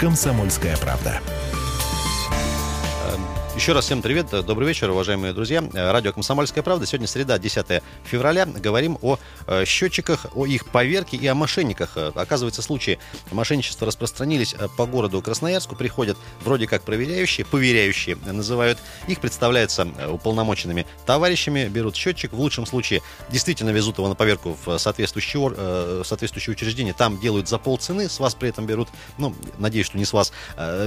«Комсомольская 0.00 0.76
правда». 0.76 1.20
Еще 3.56 3.72
раз 3.72 3.84
всем 3.84 4.02
привет, 4.02 4.26
добрый 4.44 4.66
вечер, 4.66 4.90
уважаемые 4.90 5.32
друзья. 5.32 5.62
Радио 5.72 6.12
«Комсомольская 6.12 6.64
правда». 6.64 6.86
Сегодня 6.86 7.06
среда, 7.06 7.38
10 7.38 7.82
февраля. 8.02 8.46
Говорим 8.46 8.98
о 9.00 9.16
э, 9.46 9.64
счетчиках, 9.64 10.26
о 10.34 10.44
их 10.44 10.66
поверке 10.66 11.16
и 11.16 11.24
о 11.28 11.36
мошенниках. 11.36 11.96
Оказывается, 11.96 12.62
случаи 12.62 12.98
мошенничества 13.30 13.86
распространились 13.86 14.56
э, 14.58 14.66
по 14.76 14.86
городу 14.86 15.22
Красноярску. 15.22 15.76
Приходят 15.76 16.18
вроде 16.42 16.66
как 16.66 16.82
проверяющие, 16.82 17.46
поверяющие 17.46 18.16
называют. 18.16 18.80
Их 19.06 19.20
представляются 19.20 19.86
э, 19.98 20.08
уполномоченными 20.08 20.84
товарищами, 21.06 21.68
берут 21.68 21.94
счетчик. 21.94 22.32
В 22.32 22.40
лучшем 22.40 22.66
случае 22.66 23.02
действительно 23.30 23.70
везут 23.70 23.98
его 23.98 24.08
на 24.08 24.16
поверку 24.16 24.58
в 24.64 24.78
соответствующее, 24.78 26.02
соответствующее 26.04 26.54
учреждение. 26.54 26.92
Там 26.92 27.20
делают 27.20 27.48
за 27.48 27.58
полцены, 27.58 28.08
с 28.08 28.18
вас 28.18 28.34
при 28.34 28.48
этом 28.48 28.66
берут, 28.66 28.88
ну, 29.16 29.32
надеюсь, 29.58 29.86
что 29.86 29.96
не 29.96 30.04
с 30.04 30.12
вас, 30.12 30.32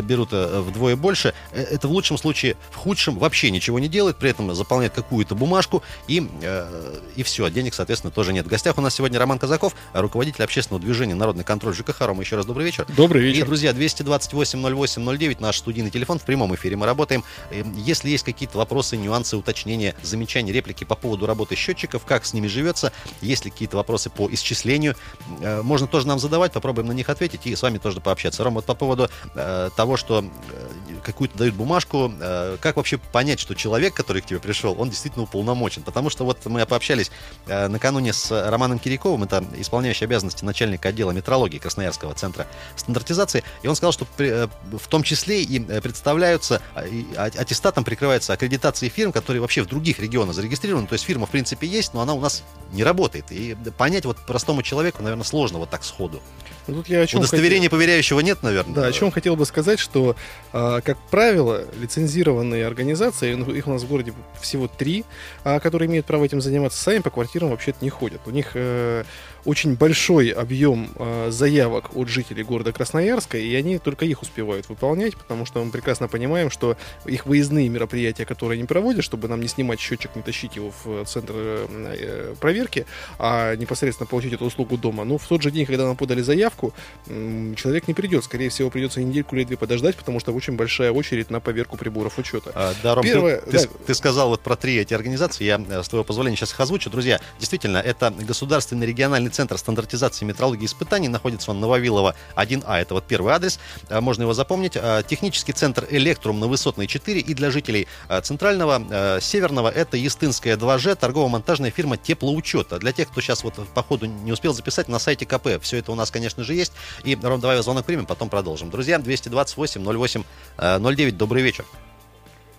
берут 0.04 0.34
вдвое 0.34 0.98
больше. 0.98 1.34
Это 1.54 1.88
в 1.88 1.92
лучшем 1.92 2.18
случае 2.18 2.57
в 2.72 2.76
худшем 2.76 3.18
вообще 3.18 3.52
ничего 3.52 3.80
не 3.80 3.88
делает, 3.88 4.18
при 4.18 4.30
этом 4.30 4.54
заполняет 4.54 4.94
какую-то 4.94 5.36
бумажку 5.36 5.84
и, 6.08 6.28
э, 6.42 7.00
и 7.16 7.24
все, 7.24 7.46
а 7.46 7.50
денег, 7.50 7.74
соответственно, 7.74 8.12
тоже 8.12 8.34
нет. 8.34 8.46
В 8.46 8.50
гостях 8.50 8.78
у 8.78 8.82
нас 8.82 8.96
сегодня 8.96 9.20
Роман 9.20 9.40
Казаков, 9.40 9.76
руководитель 9.94 10.44
общественного 10.44 10.84
движения 10.84 11.16
«Народный 11.16 11.44
контроль 11.44 11.74
ЖКХ». 11.74 12.02
Рома, 12.02 12.22
еще 12.22 12.36
раз 12.36 12.46
добрый 12.46 12.66
вечер. 12.66 12.86
Добрый 12.96 13.24
вечер. 13.24 13.44
И, 13.44 13.46
друзья, 13.46 13.72
228-08-09, 13.72 15.38
наш 15.40 15.58
студийный 15.58 15.90
телефон, 15.90 16.20
в 16.20 16.24
прямом 16.24 16.54
эфире 16.56 16.76
мы 16.76 16.86
работаем. 16.86 17.24
Э, 17.52 17.64
Если 17.76 18.10
есть 18.10 18.24
какие-то 18.24 18.58
вопросы, 18.58 18.98
нюансы, 18.98 19.38
уточнения, 19.38 19.96
замечания, 20.02 20.52
реплики 20.52 20.84
по 20.84 20.96
поводу 20.96 21.26
работы 21.26 21.56
счетчиков, 21.56 22.06
как 22.06 22.26
с 22.26 22.34
ними 22.34 22.48
живется, 22.48 22.92
есть 23.22 23.46
ли 23.46 23.52
какие-то 23.52 23.78
вопросы 23.78 24.10
по 24.10 24.28
исчислению, 24.32 24.96
э, 25.42 25.62
можно 25.62 25.88
тоже 25.88 26.08
нам 26.08 26.20
задавать, 26.20 26.52
попробуем 26.54 26.88
на 26.88 26.94
них 26.94 27.10
ответить 27.10 27.46
и 27.46 27.56
с 27.56 27.62
вами 27.62 27.78
тоже 27.78 28.02
пообщаться. 28.02 28.44
Рома, 28.44 28.56
вот 28.56 28.66
по 28.66 28.74
поводу 28.76 29.10
э, 29.36 29.70
того, 29.76 29.98
что 29.98 30.24
э, 30.24 30.96
какую-то 31.04 31.38
дают 31.38 31.56
бумажку, 31.56 32.12
э, 32.20 32.47
как 32.62 32.78
вообще 32.78 32.98
понять, 32.98 33.40
что 33.40 33.54
человек, 33.56 33.94
который 33.94 34.22
к 34.22 34.26
тебе 34.26 34.40
пришел, 34.40 34.76
он 34.80 34.90
действительно 34.90 35.24
уполномочен? 35.24 35.84
Потому 35.84 36.10
что 36.10 36.24
вот 36.24 36.46
мы 36.46 36.66
пообщались 36.66 37.12
э, 37.48 37.68
накануне 37.68 38.14
с 38.14 38.32
Романом 38.50 38.80
Кириковым, 38.80 39.24
это 39.24 39.44
исполняющий 39.58 40.06
обязанности 40.06 40.46
начальника 40.46 40.90
отдела 40.90 41.12
метрологии 41.12 41.58
Красноярского 41.58 42.14
центра 42.14 42.48
стандартизации, 42.76 43.44
и 43.64 43.68
он 43.68 43.76
сказал, 43.76 43.92
что 43.92 44.06
при- 44.06 44.46
э, 44.46 44.48
в 44.72 44.88
том 44.88 45.04
числе 45.04 45.44
и 45.44 45.66
э, 45.68 45.82
представляются, 45.82 46.62
и 46.90 47.06
а- 47.18 47.26
аттестатом 47.26 47.84
прикрывается 47.84 48.34
аккредитации 48.34 48.90
фирм, 48.90 49.12
которые 49.12 49.42
вообще 49.42 49.64
в 49.64 49.68
других 49.68 50.00
регионах 50.00 50.36
зарегистрированы, 50.36 50.88
то 50.88 50.94
есть 50.94 51.06
фирма 51.06 51.26
в 51.26 51.30
принципе 51.30 51.68
есть, 51.68 51.94
но 51.94 52.02
она 52.02 52.14
у 52.14 52.20
нас 52.22 52.44
не 52.72 52.84
работает. 52.84 53.32
И 53.32 53.56
понять 53.78 54.06
вот 54.06 54.18
простому 54.26 54.62
человеку, 54.64 55.02
наверное, 55.04 55.26
сложно 55.26 55.60
вот 55.60 55.70
так 55.70 55.84
сходу. 55.84 56.22
Ну, 56.68 56.76
Тут 56.76 56.90
я 56.90 57.02
о 57.02 57.08
чем 57.08 57.20
Удостоверения 57.20 57.70
поверяющего 57.70 58.20
нет, 58.20 58.44
наверное. 58.44 58.76
Да, 58.76 58.86
о 58.88 58.92
чем 58.92 59.12
хотел 59.12 59.36
бы 59.36 59.46
сказать, 59.46 59.80
что, 59.80 60.16
а, 60.52 60.82
как 60.82 60.98
правило, 61.10 61.64
лицензированные 61.80 62.66
организации, 62.66 63.34
ну, 63.36 63.52
их 63.52 63.68
у 63.68 63.72
нас 63.72 63.84
в 63.84 63.88
городе 63.88 64.14
всего 64.42 64.68
три, 64.68 65.06
а, 65.44 65.60
которые 65.60 65.88
имеют 65.88 66.06
право 66.06 66.26
этим 66.26 66.42
заниматься, 66.42 66.82
сами 66.82 67.00
по 67.00 67.10
квартирам 67.10 67.50
вообще-то 67.50 67.78
не 67.82 67.90
ходят. 67.90 68.22
У 68.26 68.32
них 68.32 68.52
э, 68.54 69.04
очень 69.48 69.76
большой 69.76 70.28
объем 70.30 70.90
э, 70.98 71.30
заявок 71.32 71.96
от 71.96 72.10
жителей 72.10 72.44
города 72.44 72.74
Красноярска, 72.74 73.38
и 73.38 73.56
они 73.56 73.78
только 73.78 74.04
их 74.06 74.22
успевают 74.22 74.68
выполнять, 74.68 75.16
потому 75.16 75.46
что 75.46 75.64
мы 75.64 75.72
прекрасно 75.72 76.10
понимаем, 76.10 76.50
что 76.52 76.76
их 77.06 77.26
выездные 77.26 77.70
мероприятия, 77.70 78.26
которые 78.26 78.58
они 78.58 78.68
проводят, 78.68 79.06
чтобы 79.06 79.30
нам 79.30 79.40
не 79.40 79.48
снимать 79.48 79.80
счетчик, 79.80 80.14
не 80.18 80.22
тащить 80.22 80.58
его 80.58 80.74
в 80.84 81.06
центр 81.06 81.34
э, 81.36 81.68
э, 81.98 82.36
проверки, 82.42 82.86
а 83.20 83.56
непосредственно 83.56 84.06
получить 84.06 84.34
эту 84.34 84.44
услугу 84.44 84.76
дома, 84.78 85.06
ну, 85.06 85.18
в 85.18 85.26
тот 85.26 85.42
же 85.42 85.50
день, 85.50 85.66
когда 85.66 85.86
нам 85.86 85.96
подали 85.96 86.22
заявку, 86.22 86.74
м, 87.08 87.56
человек 87.56 87.88
не 87.88 87.94
придет. 87.94 88.26
Скорее 88.26 88.50
всего, 88.50 88.70
придется 88.70 89.02
недельку 89.02 89.38
или 89.38 89.46
две 89.46 89.56
подождать, 89.56 89.96
потому 89.96 90.20
что 90.20 90.34
очень 90.34 90.58
большая 90.58 90.92
очередь 90.92 91.30
на 91.30 91.40
поверку 91.40 91.78
приборов 91.78 92.18
учета. 92.20 92.52
А, 92.54 92.74
Да, 92.84 92.96
Ром, 92.96 93.04
ты- 93.06 93.12
Первое, 93.14 93.38
ты, 93.42 93.52
да. 93.52 93.60
с- 93.60 93.70
ты 93.86 93.94
сказал 93.96 94.28
вот 94.28 94.42
про 94.42 94.58
три 94.58 94.76
эти 94.76 94.94
организации, 94.94 95.46
я 95.46 95.56
э, 95.70 95.84
с 95.84 95.88
твоего 95.88 96.04
позволения 96.04 96.36
сейчас 96.36 96.52
их 96.52 96.60
озвучу. 96.60 96.90
Друзья, 96.90 97.22
действительно, 97.40 97.78
это 97.78 98.14
Государственный 98.28 98.86
региональный 98.86 99.30
центр 99.38 99.60
стандартизации 99.60 100.26
метрологии 100.26 100.66
испытаний, 100.66 101.10
находится 101.10 101.52
он 101.52 101.60
на 101.60 101.68
Вавилова 101.68 102.16
1А, 102.36 102.82
это 102.82 102.96
вот 102.96 103.04
первый 103.04 103.34
адрес, 103.34 103.60
А, 103.88 104.02
можно 104.02 104.24
его 104.24 104.34
запомнить. 104.34 104.76
А, 104.76 105.04
Технический 105.04 105.54
центр 105.54 105.86
Электрум 105.92 106.40
на 106.40 106.48
Высотной 106.48 106.88
4 106.88 107.20
и 107.20 107.34
для 107.36 107.52
жителей 107.52 107.88
а, 108.08 108.22
Центрального, 108.22 109.20
Северного 109.22 109.70
это 109.70 109.96
Естинская 109.96 110.58
2Ж, 110.58 110.96
торгово-монтажная 110.96 111.70
фирма 111.70 111.98
теплоучета. 111.98 112.80
Для 112.80 112.92
тех, 112.92 113.10
кто 113.10 113.22
сейчас 113.22 113.44
вот 113.44 113.54
по 113.76 113.84
ходу 113.84 114.08
не 114.08 114.32
успел 114.32 114.54
записать, 114.54 114.88
на 114.88 114.98
сайте 114.98 115.28
КП 115.28 115.62
все 115.62 115.78
это 115.78 115.92
у 115.92 115.96
нас, 115.96 116.10
конечно 116.10 116.44
же, 116.44 116.56
есть. 116.56 116.74
И, 117.04 117.16
Ром, 117.16 117.40
давай 117.40 117.62
звонок 117.62 117.86
примем, 117.86 118.08
потом 118.08 118.30
продолжим. 118.30 118.72
Друзья, 118.72 118.98
228 118.98 119.84
08 119.84 120.24
э, 120.58 120.80
09, 120.80 121.18
добрый 121.18 121.44
вечер. 121.44 121.66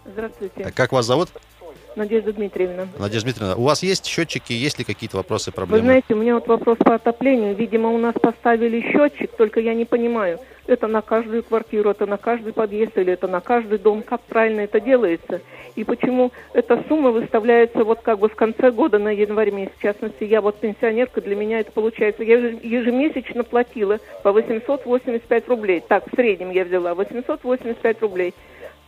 Здравствуйте, 0.07 0.71
Как 0.71 0.93
вас 0.93 1.07
зовут? 1.07 1.29
Надежда 1.99 2.33
Дмитриевна. 2.33 2.89
Надежда 2.99 3.27
Дмитриевна, 3.27 3.57
у 3.57 3.63
вас 3.63 3.83
есть 3.83 4.07
счетчики, 4.07 4.53
есть 4.53 4.79
ли 4.79 4.85
какие-то 4.85 5.17
вопросы, 5.17 5.51
Вы 5.51 5.55
проблемы? 5.57 5.83
знаете, 5.85 6.15
у 6.15 6.17
меня 6.17 6.35
вот 6.35 6.47
вопрос 6.47 6.79
по 6.79 6.95
отоплению. 6.95 7.55
Видимо, 7.57 7.91
у 7.91 7.99
нас 7.99 8.15
поставили 8.15 8.81
счетчик, 8.81 9.33
только 9.37 9.59
я 9.61 9.75
не 9.75 9.85
понимаю, 9.85 10.39
это 10.67 10.87
на 10.87 11.03
каждую 11.03 11.43
квартиру, 11.43 11.91
это 11.91 12.07
на 12.07 12.17
каждый 12.17 12.53
подъезд 12.53 12.97
или 12.97 13.13
это 13.13 13.27
на 13.27 13.41
каждый 13.41 13.79
дом. 13.79 14.03
Как 14.03 14.21
правильно 14.23 14.61
это 14.61 14.81
делается? 14.81 15.41
И 15.75 15.85
почему 15.85 16.33
эта 16.53 16.83
сумма 16.89 17.11
выставляется 17.11 17.85
вот 17.85 18.01
как 18.03 18.19
бы 18.19 18.29
в 18.29 18.35
конце 18.35 18.71
года 18.71 18.99
на 18.99 19.09
январь 19.11 19.51
месяц? 19.51 19.73
В 19.79 19.83
частности, 19.83 20.25
я 20.25 20.41
вот 20.41 20.59
пенсионерка, 20.61 21.21
для 21.21 21.37
меня 21.37 21.61
это 21.61 21.73
получается. 21.73 22.23
Я 22.23 22.37
еж- 22.39 22.61
ежемесячно 22.65 23.45
платила 23.45 23.99
по 24.23 24.33
885 24.33 25.49
рублей. 25.49 25.83
Так, 25.87 26.05
в 26.11 26.15
среднем 26.15 26.51
я 26.51 26.65
взяла 26.65 26.95
885 26.95 28.01
рублей. 28.03 28.35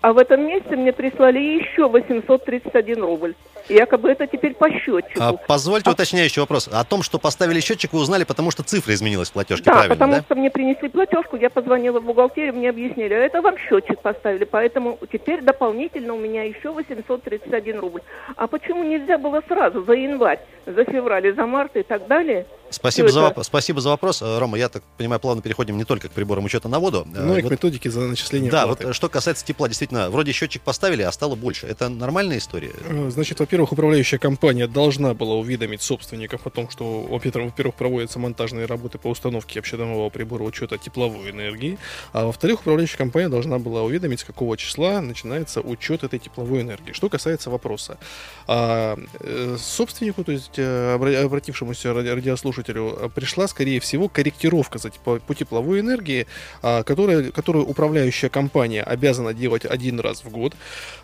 А 0.01 0.13
в 0.15 0.19
этом 0.19 0.47
месяце 0.47 0.77
мне 0.77 0.93
прислали 0.93 1.39
еще 1.39 1.89
831 1.89 3.03
рубль. 3.03 3.35
Якобы 3.69 4.11
это 4.11 4.27
теперь 4.27 4.55
по 4.55 4.69
счетчику. 4.71 5.21
А, 5.21 5.33
позвольте 5.35 5.91
А- 5.91 5.93
уточняющий 5.93 6.41
вопрос. 6.41 6.69
О 6.73 6.85
том, 6.85 7.03
что 7.03 7.19
поставили 7.19 7.61
счетчик, 7.61 7.93
вы 7.93 8.01
узнали, 8.01 8.25
потому 8.25 8.51
что 8.51 8.63
цифра 8.63 8.95
изменилась 8.95 9.31
в 9.31 9.33
платежке, 9.33 9.65
Да, 9.65 9.73
правильно, 9.73 9.95
потому 9.95 10.13
да? 10.15 10.23
что 10.23 10.35
мне 10.35 10.51
принесли 10.51 10.89
платежку, 10.89 11.37
я 11.37 11.51
позвонила 11.51 12.01
в 12.01 12.05
бухгалтерию, 12.05 12.55
мне 12.55 12.71
объяснили, 12.71 13.15
а 13.15 13.19
это 13.19 13.41
вам 13.43 13.57
счетчик 13.59 14.01
поставили, 14.01 14.45
поэтому 14.45 14.99
теперь 15.13 15.43
дополнительно 15.43 16.15
у 16.15 16.19
меня 16.19 16.43
еще 16.45 16.71
831 16.73 17.79
рубль. 17.81 18.01
А 18.37 18.47
почему 18.47 18.85
нельзя 18.85 19.19
было 19.19 19.43
сразу, 19.47 19.85
за 19.85 19.93
январь, 19.93 20.41
за 20.67 20.85
февраль 20.85 21.27
и 21.27 21.33
за 21.33 21.47
март 21.47 21.77
и 21.77 21.83
так 21.83 22.07
далее? 22.07 22.47
Спасибо 22.73 23.09
за, 23.09 23.21
это- 23.27 23.41
воп- 23.41 23.43
спасибо 23.45 23.81
за 23.81 23.89
вопрос. 23.89 24.23
Рома, 24.23 24.57
я 24.57 24.69
так 24.69 24.85
понимаю, 24.97 25.19
плавно 25.19 25.43
переходим 25.43 25.77
не 25.77 25.85
только 25.85 26.09
к 26.09 26.13
приборам 26.13 26.45
учета 26.45 26.69
на 26.69 26.79
воду. 26.79 27.05
Э, 27.17 27.21
Ну 27.21 27.37
и 27.37 27.41
к 27.41 27.45
вот- 27.45 27.51
методике 27.53 27.91
за 27.91 28.01
начисление 28.03 28.49
да, 28.49 28.65
платы. 28.67 28.85
вот 28.85 28.91
э, 28.91 28.95
что 28.95 29.09
касается 29.09 29.45
тепла, 29.45 29.67
действительно, 29.67 30.09
вроде 30.09 30.31
счетчик 30.31 30.63
поставили, 30.63 31.03
а 31.03 31.11
стало 31.11 31.35
больше. 31.35 31.67
Это 31.67 31.89
нормальная 31.89 32.39
история? 32.39 32.71
Э, 32.89 33.11
Значит, 33.11 33.41
во-первых, 33.51 33.73
управляющая 33.73 34.21
компания 34.21 34.69
должна 34.69 35.13
была 35.13 35.35
уведомить 35.35 35.83
собственников 35.83 36.47
о 36.47 36.51
том, 36.51 36.71
что, 36.71 37.03
во-первых, 37.03 37.75
проводятся 37.75 38.21
монтажные 38.21 38.65
работы 38.65 38.99
по 38.99 39.09
установке 39.09 39.59
общедомового 39.59 40.09
прибора 40.09 40.45
учета 40.45 40.79
тепловой 40.79 41.31
энергии, 41.31 41.77
а 42.13 42.27
во-вторых, 42.27 42.61
управляющая 42.61 42.97
компания 42.97 43.29
должна 43.29 43.59
была 43.59 43.83
уведомить, 43.83 44.21
с 44.21 44.25
какого 44.25 44.57
числа 44.57 45.01
начинается 45.01 45.63
учет 45.63 46.05
этой 46.05 46.21
тепловой 46.21 46.61
энергии. 46.61 46.93
Что 46.93 47.09
касается 47.09 47.51
вопроса, 47.51 47.99
а, 48.47 48.97
э, 49.19 49.57
собственнику, 49.59 50.23
то 50.23 50.31
есть 50.31 50.57
э, 50.57 50.97
обра- 50.97 51.25
обратившемуся 51.25 51.93
ради- 51.93 52.07
радиослушателю, 52.07 53.11
пришла, 53.17 53.49
скорее 53.49 53.81
всего, 53.81 54.09
корректировка 54.09 54.79
за 54.79 54.91
тепло- 54.91 55.19
по 55.19 55.35
тепловой 55.35 55.81
энергии, 55.81 56.29
а, 56.63 56.85
которая, 56.85 57.33
которую 57.33 57.67
управляющая 57.67 58.29
компания 58.29 58.85
обязана 58.85 59.35
делать 59.35 59.65
один 59.65 59.99
раз 59.99 60.23
в 60.23 60.31
год, 60.31 60.55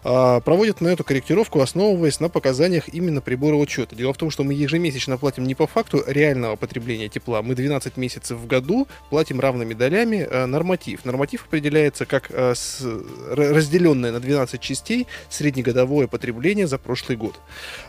а, 0.04 0.38
проводит 0.38 0.80
на 0.80 0.88
эту 0.88 1.02
корректировку, 1.02 1.60
основываясь 1.60 2.20
на 2.20 2.35
показаниях 2.36 2.90
именно 2.92 3.22
прибора 3.22 3.56
учета. 3.56 3.96
Дело 3.96 4.12
в 4.12 4.18
том, 4.18 4.30
что 4.30 4.44
мы 4.44 4.52
ежемесячно 4.52 5.16
платим 5.16 5.44
не 5.44 5.54
по 5.54 5.66
факту 5.66 6.04
реального 6.06 6.56
потребления 6.56 7.08
тепла, 7.08 7.40
мы 7.40 7.54
12 7.54 7.96
месяцев 7.96 8.36
в 8.36 8.46
году 8.46 8.86
платим 9.08 9.40
равными 9.40 9.72
долями 9.72 10.28
э, 10.30 10.44
норматив. 10.44 11.06
Норматив 11.06 11.46
определяется 11.46 12.04
как 12.04 12.26
э, 12.28 12.52
разделенное 13.30 14.12
на 14.12 14.20
12 14.20 14.60
частей 14.60 15.06
среднегодовое 15.30 16.08
потребление 16.08 16.66
за 16.66 16.76
прошлый 16.76 17.16
год. 17.16 17.40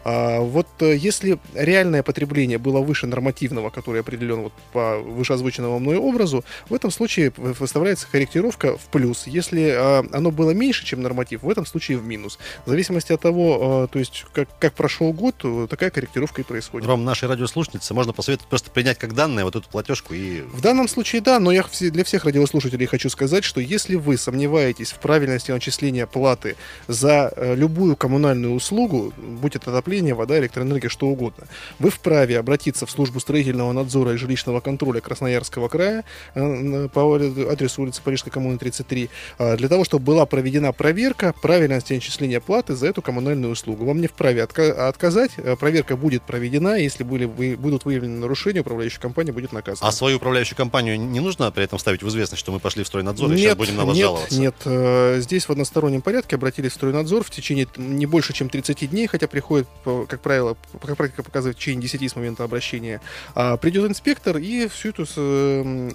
А, 0.05 0.39
вот 0.39 0.67
э, 0.79 0.95
если 0.95 1.39
реальное 1.53 2.01
потребление 2.01 2.57
было 2.57 2.79
выше 2.79 3.05
нормативного, 3.05 3.69
который 3.69 3.99
определен 3.99 4.43
вот 4.43 4.53
по 4.71 4.97
вышеозвученному 4.99 5.77
мной 5.79 5.97
образу, 5.97 6.45
в 6.69 6.73
этом 6.73 6.89
случае 6.89 7.33
выставляется 7.35 8.07
корректировка 8.09 8.77
в 8.77 8.85
плюс. 8.85 9.27
Если 9.27 9.73
а, 9.75 10.05
оно 10.13 10.31
было 10.31 10.51
меньше, 10.51 10.85
чем 10.85 11.01
норматив, 11.01 11.43
в 11.43 11.49
этом 11.49 11.65
случае 11.65 11.97
в 11.97 12.05
минус. 12.05 12.39
В 12.65 12.69
зависимости 12.69 13.11
от 13.11 13.19
того, 13.19 13.89
то 13.91 13.99
есть 13.99 14.25
как, 14.37 14.59
как 14.59 14.73
прошел 14.75 15.11
год, 15.13 15.35
э, 15.43 15.65
такая 15.67 15.89
корректировка 15.89 16.41
и 16.41 16.43
происходит. 16.43 16.87
Ром, 16.87 17.03
нашей 17.03 17.27
радиослушнице 17.27 17.95
можно 17.95 18.13
посоветовать 18.13 18.47
просто 18.47 18.69
принять 18.69 18.99
как 18.99 19.15
данное 19.15 19.43
вот 19.43 19.55
эту 19.55 19.67
платежку 19.67 20.13
и... 20.13 20.41
В 20.41 20.61
данном 20.61 20.87
случае 20.87 21.23
да, 21.23 21.39
но 21.39 21.51
я 21.51 21.65
для 21.79 22.03
всех 22.03 22.25
радиослушателей 22.25 22.85
хочу 22.85 23.09
сказать, 23.09 23.43
что 23.43 23.59
если 23.59 23.95
вы 23.95 24.15
сомневаетесь 24.15 24.91
в 24.91 24.99
правильности 24.99 25.49
начисления 25.49 26.05
платы 26.05 26.55
за 26.87 27.33
э, 27.35 27.55
любую 27.55 27.95
коммунальную 27.95 28.53
услугу, 28.53 29.11
будь 29.17 29.55
это 29.55 29.71
отопление, 29.71 30.13
вода, 30.13 30.37
электроэнергия, 30.37 30.89
что 30.89 31.07
угодно, 31.07 31.47
вы 31.79 31.89
вправе 31.89 32.37
обратиться 32.37 32.85
в 32.85 32.91
службу 32.91 33.19
строительного 33.19 33.71
надзора 33.71 34.13
и 34.13 34.17
жилищного 34.17 34.59
контроля 34.59 35.01
Красноярского 35.01 35.67
края 35.67 36.03
э, 36.35 36.89
по 36.93 37.15
адресу 37.15 37.81
улицы 37.81 38.03
Парижской 38.03 38.31
коммуны 38.31 38.59
33, 38.59 39.09
э, 39.39 39.57
для 39.57 39.67
того, 39.67 39.83
чтобы 39.83 40.05
была 40.05 40.27
проведена 40.27 40.73
проверка 40.73 41.33
правильности 41.41 41.93
начисления 41.93 42.39
платы 42.39 42.75
за 42.75 42.85
эту 42.85 43.01
коммунальную 43.01 43.53
услугу. 43.53 43.83
Вам 43.85 43.99
не 43.99 44.05
вправе 44.05 44.26
отка- 44.35 44.87
отказать, 44.87 45.31
э, 45.37 45.55
проверка 45.55 45.95
будет 45.95 46.23
проведена, 46.23 46.77
если 46.77 47.03
были, 47.03 47.25
будут 47.55 47.85
выявлены 47.85 48.19
нарушения, 48.19 48.61
управляющая 48.61 48.99
компания 48.99 49.31
будет 49.31 49.51
наказана. 49.51 49.87
А 49.87 49.91
свою 49.91 50.17
управляющую 50.17 50.57
компанию 50.57 50.99
не 50.99 51.19
нужно 51.19 51.51
при 51.51 51.63
этом 51.63 51.79
ставить 51.79 52.03
в 52.03 52.07
известность, 52.09 52.39
что 52.39 52.51
мы 52.51 52.59
пошли 52.59 52.83
в 52.83 52.87
стройнадзор 52.87 53.31
и 53.31 53.37
сейчас 53.37 53.55
будем 53.55 53.75
на 53.77 53.85
вас 53.85 53.95
нет, 53.95 54.05
жаловаться? 54.05 54.39
Нет, 54.39 54.55
э, 54.65 55.19
здесь 55.21 55.45
в 55.45 55.51
одностороннем 55.51 56.01
порядке 56.01 56.35
обратились 56.35 56.71
в 56.71 56.75
стройнадзор 56.75 57.23
в 57.23 57.29
течение 57.29 57.67
не 57.77 58.05
больше, 58.05 58.33
чем 58.33 58.49
30 58.49 58.87
дней, 58.87 59.07
хотя 59.07 59.27
приходит, 59.27 59.67
как 59.83 60.21
правило, 60.21 60.57
как 60.81 60.97
практика 60.97 61.23
показывает, 61.23 61.57
в 61.57 61.59
течение 61.59 61.81
10 61.81 62.11
с 62.11 62.15
момента 62.15 62.43
обращения. 62.43 63.01
А, 63.35 63.57
придет 63.57 63.89
инспектор 63.89 64.37
и 64.37 64.67
всю 64.67 64.89
эту 64.89 65.05
э, 65.15 65.91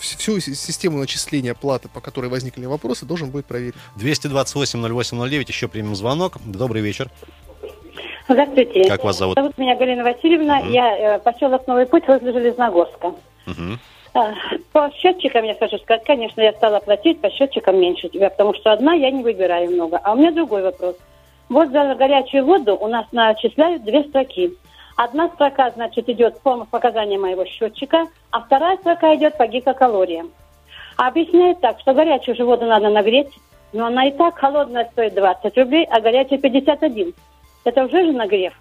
всю 0.00 0.40
систему 0.40 0.98
начисления 0.98 1.54
платы, 1.54 1.88
по 1.88 2.00
которой 2.00 2.28
возникли 2.28 2.64
вопросы, 2.66 3.06
должен 3.06 3.30
будет 3.30 3.46
проверить. 3.46 3.74
228-08-09, 3.96 5.44
еще 5.48 5.68
примем 5.68 5.96
звонок. 5.96 6.38
Добрый 6.44 6.82
вечер. 6.82 7.10
Здравствуйте. 8.28 8.84
Как 8.88 9.04
вас 9.04 9.18
зовут? 9.18 9.36
Зовут 9.36 9.58
меня 9.58 9.76
Галина 9.76 10.04
Васильевна. 10.04 10.62
Mm. 10.62 10.70
Я 10.70 11.16
э, 11.16 11.18
поселок 11.18 11.66
Новый 11.66 11.86
путь 11.86 12.06
возле 12.06 12.32
Железногорска. 12.32 13.14
Угу. 13.46 13.78
По 14.72 14.90
счетчикам, 14.94 15.44
я 15.44 15.54
хочу 15.54 15.78
сказать, 15.78 16.04
конечно, 16.04 16.40
я 16.40 16.52
стала 16.52 16.80
платить 16.80 17.20
по 17.20 17.30
счетчикам 17.30 17.80
меньше 17.80 18.08
тебя, 18.08 18.28
потому 18.28 18.54
что 18.54 18.70
одна 18.70 18.92
я 18.92 19.10
не 19.10 19.22
выбираю 19.22 19.70
много. 19.70 19.98
А 20.02 20.12
у 20.12 20.16
меня 20.16 20.30
другой 20.30 20.62
вопрос. 20.62 20.96
Вот 21.48 21.70
за 21.70 21.94
горячую 21.94 22.44
воду 22.44 22.76
у 22.76 22.88
нас 22.88 23.06
начисляют 23.12 23.84
две 23.84 24.04
строки. 24.04 24.52
Одна 24.96 25.28
строка, 25.28 25.70
значит, 25.70 26.08
идет 26.08 26.40
по 26.40 26.64
показаниям 26.64 27.22
моего 27.22 27.46
счетчика, 27.46 28.06
а 28.30 28.40
вторая 28.40 28.76
строка 28.76 29.14
идет 29.14 29.38
по 29.38 29.46
гигакалориям. 29.46 30.30
А 30.96 31.08
объясняет 31.08 31.60
так, 31.60 31.80
что 31.80 31.94
горячую 31.94 32.36
же 32.36 32.44
воду 32.44 32.66
надо 32.66 32.90
нагреть, 32.90 33.30
но 33.72 33.86
она 33.86 34.06
и 34.06 34.12
так 34.12 34.38
холодная 34.38 34.84
стоит 34.92 35.14
20 35.14 35.56
рублей, 35.56 35.86
а 35.90 36.00
горячая 36.00 36.38
51. 36.38 37.14
Это 37.64 37.84
уже 37.84 38.06
же 38.06 38.12
нагрев. 38.12 38.54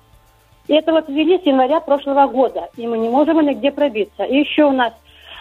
И 0.68 0.74
это 0.74 0.92
вот 0.92 1.10
ввели 1.10 1.40
с 1.40 1.46
января 1.46 1.80
прошлого 1.80 2.28
года, 2.28 2.70
и 2.78 2.88
мы 2.88 2.98
не 2.98 3.10
можем 3.10 3.42
нигде 3.42 3.72
пробиться. 3.72 4.24
И 4.24 4.38
еще 4.38 4.66
у 4.66 4.72
нас 4.72 4.94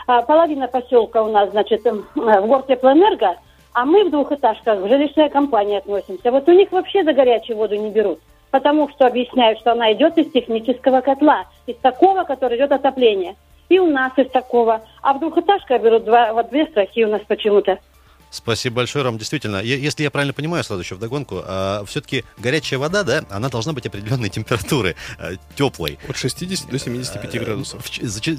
а, 0.07 0.23
половина 0.23 0.67
поселка 0.67 1.23
у 1.23 1.31
нас, 1.31 1.51
значит, 1.51 1.87
э, 1.87 1.93
в 1.93 2.47
Гортеплоэнерго, 2.47 3.37
а 3.73 3.85
мы 3.85 4.05
в 4.05 4.11
двухэтажках 4.11 4.81
в 4.81 4.89
жилищная 4.89 5.29
компания 5.29 5.79
относимся. 5.79 6.31
Вот 6.31 6.49
у 6.49 6.53
них 6.53 6.73
вообще 6.73 7.05
за 7.05 7.13
горячую 7.13 7.57
воду 7.57 7.77
не 7.77 7.91
берут, 7.91 8.19
потому 8.51 8.89
что 8.89 9.07
объясняют, 9.07 9.61
что 9.61 9.73
она 9.73 9.93
идет 9.93 10.19
из 10.19 10.33
технического 10.33 11.01
котла, 11.01 11.45
из 11.67 11.77
такого, 11.77 12.25
который 12.25 12.59
идет 12.59 12.73
отопление. 12.73 13.37
И 13.69 13.79
у 13.79 13.87
нас 13.87 14.13
из 14.17 14.29
такого. 14.31 14.81
А 15.01 15.13
в 15.13 15.21
двухэтажках 15.21 15.81
берут 15.81 16.05
два, 16.05 16.33
вот 16.33 16.51
две 16.51 16.67
строки 16.67 17.05
у 17.05 17.09
нас 17.09 17.21
почему-то. 17.29 17.79
Спасибо 18.31 18.77
большое, 18.77 19.05
Ром. 19.05 19.19
Действительно, 19.19 19.61
если 19.63 20.03
я 20.03 20.11
правильно 20.11 20.33
понимаю, 20.33 20.63
сразу 20.65 20.83
еще 20.83 20.95
вдогонку, 20.95 21.43
а, 21.45 21.85
все-таки 21.87 22.25
горячая 22.39 22.79
вода, 22.79 23.03
да, 23.03 23.25
она 23.29 23.49
должна 23.49 23.73
быть 23.73 23.87
определенной 23.87 24.29
температуры, 24.29 24.97
а, 25.19 25.33
теплой. 25.57 25.99
От 26.09 26.17
60 26.17 26.71
до 26.71 26.79
75 26.79 27.35
а, 27.35 27.39
градусов. 27.39 27.91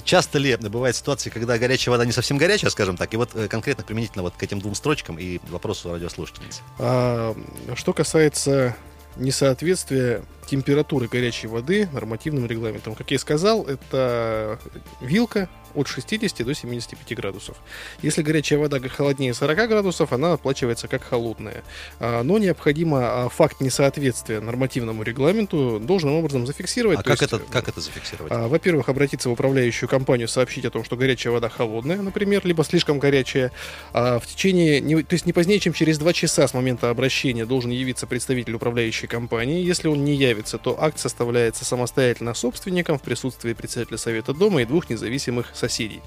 Часто 0.03 0.37
ли 0.39 0.55
бывают 0.55 0.95
ситуации, 0.95 1.29
когда 1.29 1.57
горячая 1.57 1.91
вода 1.91 2.05
не 2.05 2.11
совсем 2.11 2.37
горячая, 2.37 2.69
скажем 2.69 2.97
так, 2.97 3.13
и 3.13 3.17
вот 3.17 3.31
э, 3.35 3.47
конкретно 3.47 3.83
применительно 3.83 4.23
вот 4.23 4.33
к 4.37 4.43
этим 4.43 4.59
двум 4.59 4.75
строчкам 4.75 5.17
и 5.19 5.39
вопросу 5.49 5.91
радиослушательницы? 5.91 6.61
А, 6.79 7.35
что 7.75 7.93
касается 7.93 8.75
несоответствия 9.17 10.23
температуры 10.51 11.07
горячей 11.07 11.47
воды 11.47 11.87
нормативным 11.93 12.45
регламентам. 12.45 12.93
Как 12.93 13.09
я 13.11 13.15
и 13.15 13.17
сказал, 13.17 13.65
это 13.65 14.59
вилка 14.99 15.47
от 15.75 15.87
60 15.87 16.45
до 16.45 16.53
75 16.53 17.17
градусов. 17.17 17.55
Если 18.01 18.21
горячая 18.21 18.59
вода 18.59 18.79
холоднее 18.79 19.33
40 19.33 19.69
градусов, 19.69 20.11
она 20.13 20.33
оплачивается 20.33 20.89
как 20.89 21.03
холодная. 21.03 21.63
А, 21.99 22.23
но 22.23 22.37
необходимо 22.37 23.25
а, 23.25 23.29
факт 23.29 23.61
несоответствия 23.61 24.41
нормативному 24.41 25.03
регламенту 25.03 25.79
должным 25.79 26.15
образом 26.15 26.45
зафиксировать. 26.45 26.99
А 26.99 27.03
как, 27.03 27.21
есть, 27.21 27.33
это, 27.33 27.39
как 27.49 27.67
это 27.67 27.79
зафиксировать? 27.81 28.31
А, 28.31 28.47
во-первых, 28.47 28.89
обратиться 28.89 29.29
в 29.29 29.31
управляющую 29.33 29.87
компанию, 29.87 30.27
сообщить 30.27 30.65
о 30.65 30.71
том, 30.71 30.83
что 30.83 30.95
горячая 30.95 31.33
вода 31.33 31.49
холодная, 31.49 32.01
например, 32.01 32.41
либо 32.43 32.63
слишком 32.63 32.99
горячая. 32.99 33.51
В 33.93 34.23
течение, 34.27 34.81
то 35.03 35.13
есть 35.13 35.25
не 35.25 35.33
позднее, 35.33 35.59
чем 35.59 35.73
через 35.73 35.97
2 35.97 36.13
часа 36.13 36.47
с 36.47 36.53
момента 36.53 36.89
обращения 36.89 37.45
должен 37.45 37.71
явиться 37.71 38.07
представитель 38.07 38.53
управляющей 38.55 39.07
компании. 39.07 39.63
Если 39.63 39.87
он 39.87 40.03
не 40.03 40.15
явится, 40.15 40.40
то 40.57 40.81
акт 40.81 40.99
составляется 40.99 41.65
самостоятельно 41.65 42.33
собственником 42.33 42.97
в 42.97 43.01
присутствии 43.01 43.53
председателя 43.53 43.97
совета 43.97 44.33
дома 44.33 44.61
и 44.61 44.65
двух 44.65 44.89
независимых 44.89 45.47
соседей. 45.53 46.01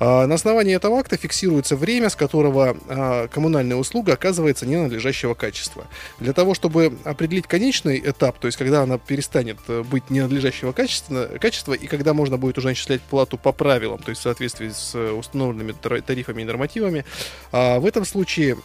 А, 0.00 0.26
на 0.26 0.34
основании 0.34 0.74
этого 0.74 0.98
акта 0.98 1.16
фиксируется 1.16 1.76
время, 1.76 2.10
с 2.10 2.16
которого 2.16 2.76
а, 2.88 3.28
коммунальная 3.28 3.76
услуга 3.76 4.14
оказывается 4.14 4.66
ненадлежащего 4.66 5.34
качества. 5.34 5.86
Для 6.20 6.32
того, 6.32 6.54
чтобы 6.54 6.96
определить 7.04 7.46
конечный 7.46 7.98
этап, 8.04 8.38
то 8.38 8.46
есть 8.46 8.58
когда 8.58 8.82
она 8.82 8.98
перестанет 8.98 9.58
э, 9.68 9.82
быть 9.82 10.10
ненадлежащего 10.10 10.72
качества, 10.72 11.28
качества 11.40 11.74
и 11.74 11.86
когда 11.86 12.14
можно 12.14 12.36
будет 12.36 12.58
уже 12.58 12.68
начислять 12.68 13.02
плату 13.02 13.38
по 13.38 13.52
правилам, 13.52 13.98
то 13.98 14.10
есть 14.10 14.20
в 14.20 14.24
соответствии 14.24 14.70
с 14.70 14.94
э, 14.94 15.12
установленными 15.12 15.72
тарифами 15.72 16.42
и 16.42 16.44
нормативами, 16.44 17.04
а, 17.52 17.78
в 17.78 17.86
этом 17.86 18.04
случае 18.04 18.56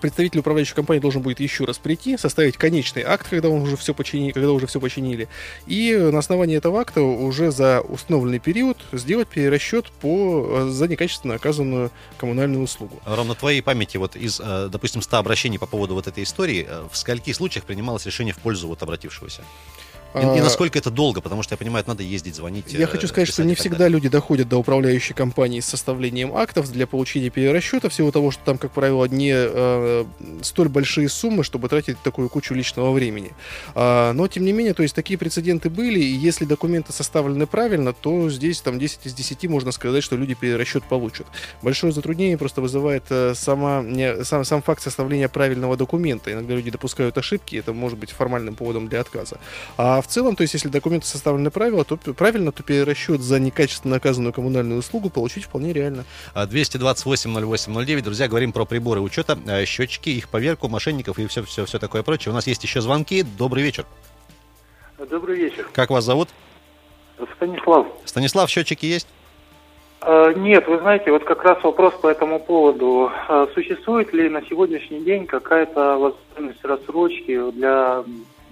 представитель 0.00 0.40
управляющей 0.40 0.74
компании 0.74 1.00
должен 1.00 1.22
будет 1.22 1.40
еще 1.40 1.64
раз 1.64 1.78
прийти, 1.78 2.16
составить 2.16 2.56
конечный 2.56 3.02
акт, 3.02 3.26
когда 3.28 3.48
он 3.48 3.62
уже 3.62 3.76
все 3.76 3.94
починили, 3.94 4.32
когда 4.32 4.50
уже 4.52 4.66
все 4.66 4.80
починили, 4.80 5.28
и 5.66 5.96
на 5.96 6.18
основании 6.18 6.56
этого 6.56 6.80
акта 6.80 7.02
уже 7.02 7.50
за 7.50 7.80
установленный 7.80 8.38
период 8.38 8.78
сделать 8.92 9.28
перерасчет 9.28 9.90
по 10.00 10.46
э, 10.48 10.68
за 10.70 10.88
некачественно 10.88 11.34
оказанную 11.34 11.90
коммунальную 12.18 12.64
услугу. 12.64 13.00
Ровно 13.04 13.34
твоей 13.34 13.62
памяти 13.62 13.96
вот 13.96 14.16
из, 14.16 14.40
э, 14.40 14.68
допустим, 14.70 15.02
100 15.02 15.16
обращений 15.18 15.58
по 15.58 15.66
поводу 15.66 15.94
вот 15.94 16.06
этой 16.06 16.24
истории, 16.24 16.66
э, 16.68 16.86
в 16.90 16.96
скольких 16.96 17.34
случаях 17.34 17.64
принималось 17.64 18.06
решение 18.06 18.34
в 18.34 18.38
пользу 18.38 18.68
вот 18.68 18.82
обратившегося? 18.82 19.42
И, 20.14 20.18
и 20.18 20.22
а, 20.22 20.42
насколько 20.42 20.78
это 20.78 20.90
долго, 20.90 21.20
потому 21.20 21.42
что 21.42 21.52
я 21.52 21.56
понимаю, 21.56 21.84
надо 21.86 22.02
ездить, 22.02 22.34
звонить. 22.34 22.72
Я 22.72 22.86
хочу 22.86 23.06
сказать, 23.06 23.28
что 23.28 23.44
не 23.44 23.54
всегда 23.54 23.86
люди 23.88 24.08
доходят 24.08 24.48
до 24.48 24.58
управляющей 24.58 25.14
компании 25.14 25.60
с 25.60 25.66
составлением 25.66 26.34
актов 26.34 26.70
для 26.72 26.86
получения 26.86 27.30
перерасчета, 27.30 27.88
всего 27.88 28.10
того, 28.10 28.30
что 28.30 28.42
там, 28.44 28.58
как 28.58 28.72
правило, 28.72 29.04
не 29.04 29.32
э, 29.34 30.04
столь 30.42 30.68
большие 30.68 31.08
суммы, 31.08 31.44
чтобы 31.44 31.68
тратить 31.68 32.00
такую 32.02 32.28
кучу 32.28 32.54
личного 32.54 32.92
времени. 32.92 33.32
А, 33.74 34.12
но, 34.12 34.26
тем 34.26 34.44
не 34.44 34.52
менее, 34.52 34.74
то 34.74 34.82
есть 34.82 34.94
такие 34.94 35.16
прецеденты 35.16 35.70
были, 35.70 36.00
и 36.00 36.12
если 36.12 36.44
документы 36.44 36.92
составлены 36.92 37.46
правильно, 37.46 37.92
то 37.92 38.28
здесь 38.30 38.60
там 38.60 38.78
10 38.78 39.06
из 39.06 39.14
10 39.14 39.48
можно 39.48 39.70
сказать, 39.70 40.02
что 40.02 40.16
люди 40.16 40.34
перерасчет 40.34 40.82
получат. 40.84 41.26
Большое 41.62 41.92
затруднение 41.92 42.36
просто 42.36 42.60
вызывает 42.60 43.04
э, 43.10 43.34
сама, 43.36 43.82
не, 43.82 44.24
сам, 44.24 44.44
сам 44.44 44.60
факт 44.62 44.82
составления 44.82 45.28
правильного 45.28 45.76
документа. 45.76 46.32
Иногда 46.32 46.54
люди 46.54 46.72
допускают 46.72 47.16
ошибки, 47.16 47.56
это 47.56 47.72
может 47.72 47.98
быть 47.98 48.10
формальным 48.10 48.56
поводом 48.56 48.88
для 48.88 49.00
отказа. 49.00 49.38
А 49.76 49.99
а 50.00 50.02
в 50.02 50.06
целом, 50.06 50.34
то 50.34 50.40
есть, 50.40 50.54
если 50.54 50.68
документы 50.68 51.06
составлены 51.06 51.50
правильно, 51.50 51.84
то, 51.84 51.98
правильно, 51.98 52.52
то 52.52 52.62
перерасчет 52.62 53.20
за 53.20 53.38
некачественно 53.38 53.96
оказанную 53.96 54.32
коммунальную 54.32 54.78
услугу 54.78 55.10
получить 55.10 55.44
вполне 55.44 55.74
реально. 55.74 56.06
228-08-09. 56.34 57.98
А, 57.98 58.02
Друзья, 58.02 58.26
говорим 58.26 58.52
про 58.52 58.64
приборы 58.64 59.02
учета, 59.02 59.38
а, 59.46 59.62
счетчики, 59.66 60.08
их 60.08 60.30
поверку, 60.30 60.70
мошенников 60.70 61.18
и 61.18 61.26
все, 61.26 61.42
все, 61.42 61.66
все 61.66 61.78
такое 61.78 62.02
прочее. 62.02 62.32
У 62.32 62.34
нас 62.34 62.46
есть 62.46 62.64
еще 62.64 62.80
звонки. 62.80 63.22
Добрый 63.22 63.62
вечер. 63.62 63.84
Добрый 65.10 65.36
вечер. 65.36 65.68
Как 65.74 65.90
вас 65.90 66.02
зовут? 66.02 66.30
Станислав. 67.36 67.86
Станислав, 68.06 68.48
счетчики 68.48 68.86
есть? 68.86 69.06
А, 70.00 70.32
нет, 70.32 70.66
вы 70.66 70.78
знаете, 70.78 71.12
вот 71.12 71.24
как 71.24 71.44
раз 71.44 71.62
вопрос 71.62 71.92
по 72.00 72.08
этому 72.08 72.40
поводу. 72.40 73.12
Существует 73.52 74.14
ли 74.14 74.30
на 74.30 74.40
сегодняшний 74.46 75.00
день 75.00 75.26
какая-то 75.26 75.98
возможность 75.98 76.64
рассрочки 76.64 77.50
для 77.50 78.02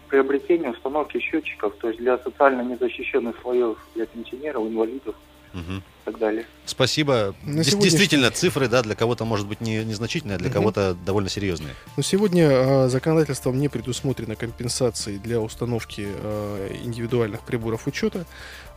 приобретение 0.09 0.71
установки 0.71 1.19
счетчиков, 1.21 1.77
то 1.81 1.89
есть 1.89 2.01
для 2.01 2.19
социально 2.19 2.63
незащищенных 2.63 3.37
слоев, 3.43 3.77
для 3.95 4.07
пенсионеров, 4.07 4.67
инвалидов 4.67 5.15
угу. 5.55 5.83
Так 6.11 6.19
далее. 6.19 6.47
Спасибо. 6.65 7.35
На 7.45 7.63
Дес- 7.63 7.77
Действительно, 7.77 8.31
цифры, 8.31 8.69
да, 8.69 8.83
для 8.83 8.95
кого-то 8.95 9.25
может 9.25 9.47
быть 9.47 9.61
не, 9.61 9.85
незначительные, 9.85 10.37
а 10.37 10.39
для 10.39 10.49
угу. 10.49 10.55
кого-то 10.55 10.97
довольно 11.07 11.29
серьезные. 11.29 11.75
Но 11.97 12.03
сегодня 12.03 12.49
э, 12.49 12.89
законодательством 12.89 13.59
не 13.59 13.69
предусмотрено 13.69 14.37
компенсации 14.37 15.17
для 15.19 15.41
установки 15.41 16.07
э, 16.09 16.77
индивидуальных 16.83 17.41
приборов 17.43 17.87
учета. 17.87 18.27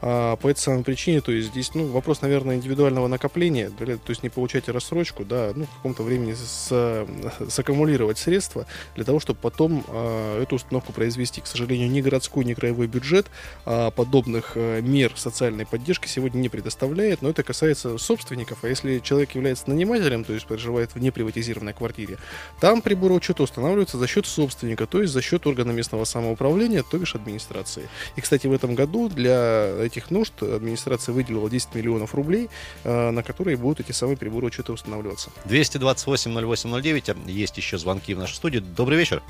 А, 0.04 0.36
по 0.36 0.50
этой 0.50 0.60
самой 0.60 0.84
причине, 0.84 1.22
то 1.22 1.32
есть 1.32 1.50
здесь, 1.50 1.76
ну, 1.76 1.86
вопрос, 1.86 2.22
наверное, 2.22 2.56
индивидуального 2.56 3.08
накопления, 3.08 3.70
то 3.70 3.86
есть 4.08 4.24
не 4.24 4.30
получать 4.30 4.67
рассрочку, 4.67 5.24
да, 5.24 5.52
ну, 5.56 5.65
в 5.65 5.76
каком-то 5.76 6.02
времени 6.02 6.34
с, 6.34 7.06
саккумулировать 7.50 8.17
средства 8.17 8.65
для 8.96 9.04
того, 9.06 9.20
чтобы 9.20 9.39
потом 9.39 9.86
а, 9.88 10.41
эту 10.41 10.56
установку 10.56 10.91
произвести. 10.91 11.41
К 11.41 11.48
сожалению, 11.48 11.89
ни 11.91 12.02
городской, 12.02 12.46
ни 12.46 12.56
краевой 12.56 12.88
бюджет 12.88 13.28
а, 13.65 13.91
подобных 13.91 14.54
а, 14.56 14.82
мер 14.82 15.13
социальной 15.15 15.67
поддержки 15.67 16.08
сегодня 16.08 16.39
не 16.39 16.50
предоставляет, 16.50 17.21
но 17.22 17.30
это 17.30 17.44
касается 17.44 17.98
собственников, 17.98 18.60
а 18.64 18.68
если 18.68 19.00
человек 19.00 19.36
является 19.36 19.70
нанимателем, 19.70 20.24
то 20.24 20.34
есть 20.34 20.46
проживает 20.46 20.94
в 20.96 21.00
неприватизированной 21.00 21.74
квартире, 21.74 22.18
там 22.60 22.82
приборы 22.82 23.14
учета 23.14 23.44
устанавливаются 23.44 23.98
за 23.98 24.08
счет 24.08 24.26
собственника, 24.26 24.86
то 24.88 25.02
есть 25.02 25.14
за 25.14 25.22
счет 25.22 25.46
органа 25.48 25.72
местного 25.72 26.06
самоуправления, 26.06 26.84
то 26.84 26.98
бишь 26.98 27.16
администрации. 27.16 27.88
И, 28.16 28.22
кстати, 28.22 28.48
в 28.48 28.54
этом 28.54 28.76
году 28.76 29.10
для 29.10 29.68
этих 29.82 30.12
нужд 30.12 30.42
администрация 30.42 31.14
выделила 31.14 31.50
10 31.50 31.76
миллионов 31.76 32.16
рублей, 32.16 32.50
э, 32.84 33.12
на 33.12 33.24
которые 33.24 33.58
будут 33.58 33.82
эти 33.82 33.92
самые 33.92 34.18
приборы 34.18 34.48
учета 34.48 34.74
устанавливаться. 34.74 35.32
228-08-09, 35.46 37.30
есть 37.30 37.58
еще 37.58 37.78
звонки 37.78 38.14
в 38.14 38.20
нашу 38.20 38.36
студию. 38.36 38.62
Добрый 38.62 38.98
вечер. 38.98 39.22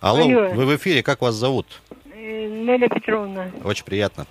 Алло, 0.00 0.22
Алло. 0.22 0.54
вы 0.54 0.66
в 0.66 0.76
эфире, 0.76 1.02
как 1.02 1.20
вас 1.22 1.34
зовут? 1.34 1.66
Э, 2.14 2.46
Неля 2.46 2.88
Петровна. 2.88 3.50
Очень 3.64 3.84
приятно. 3.84 4.26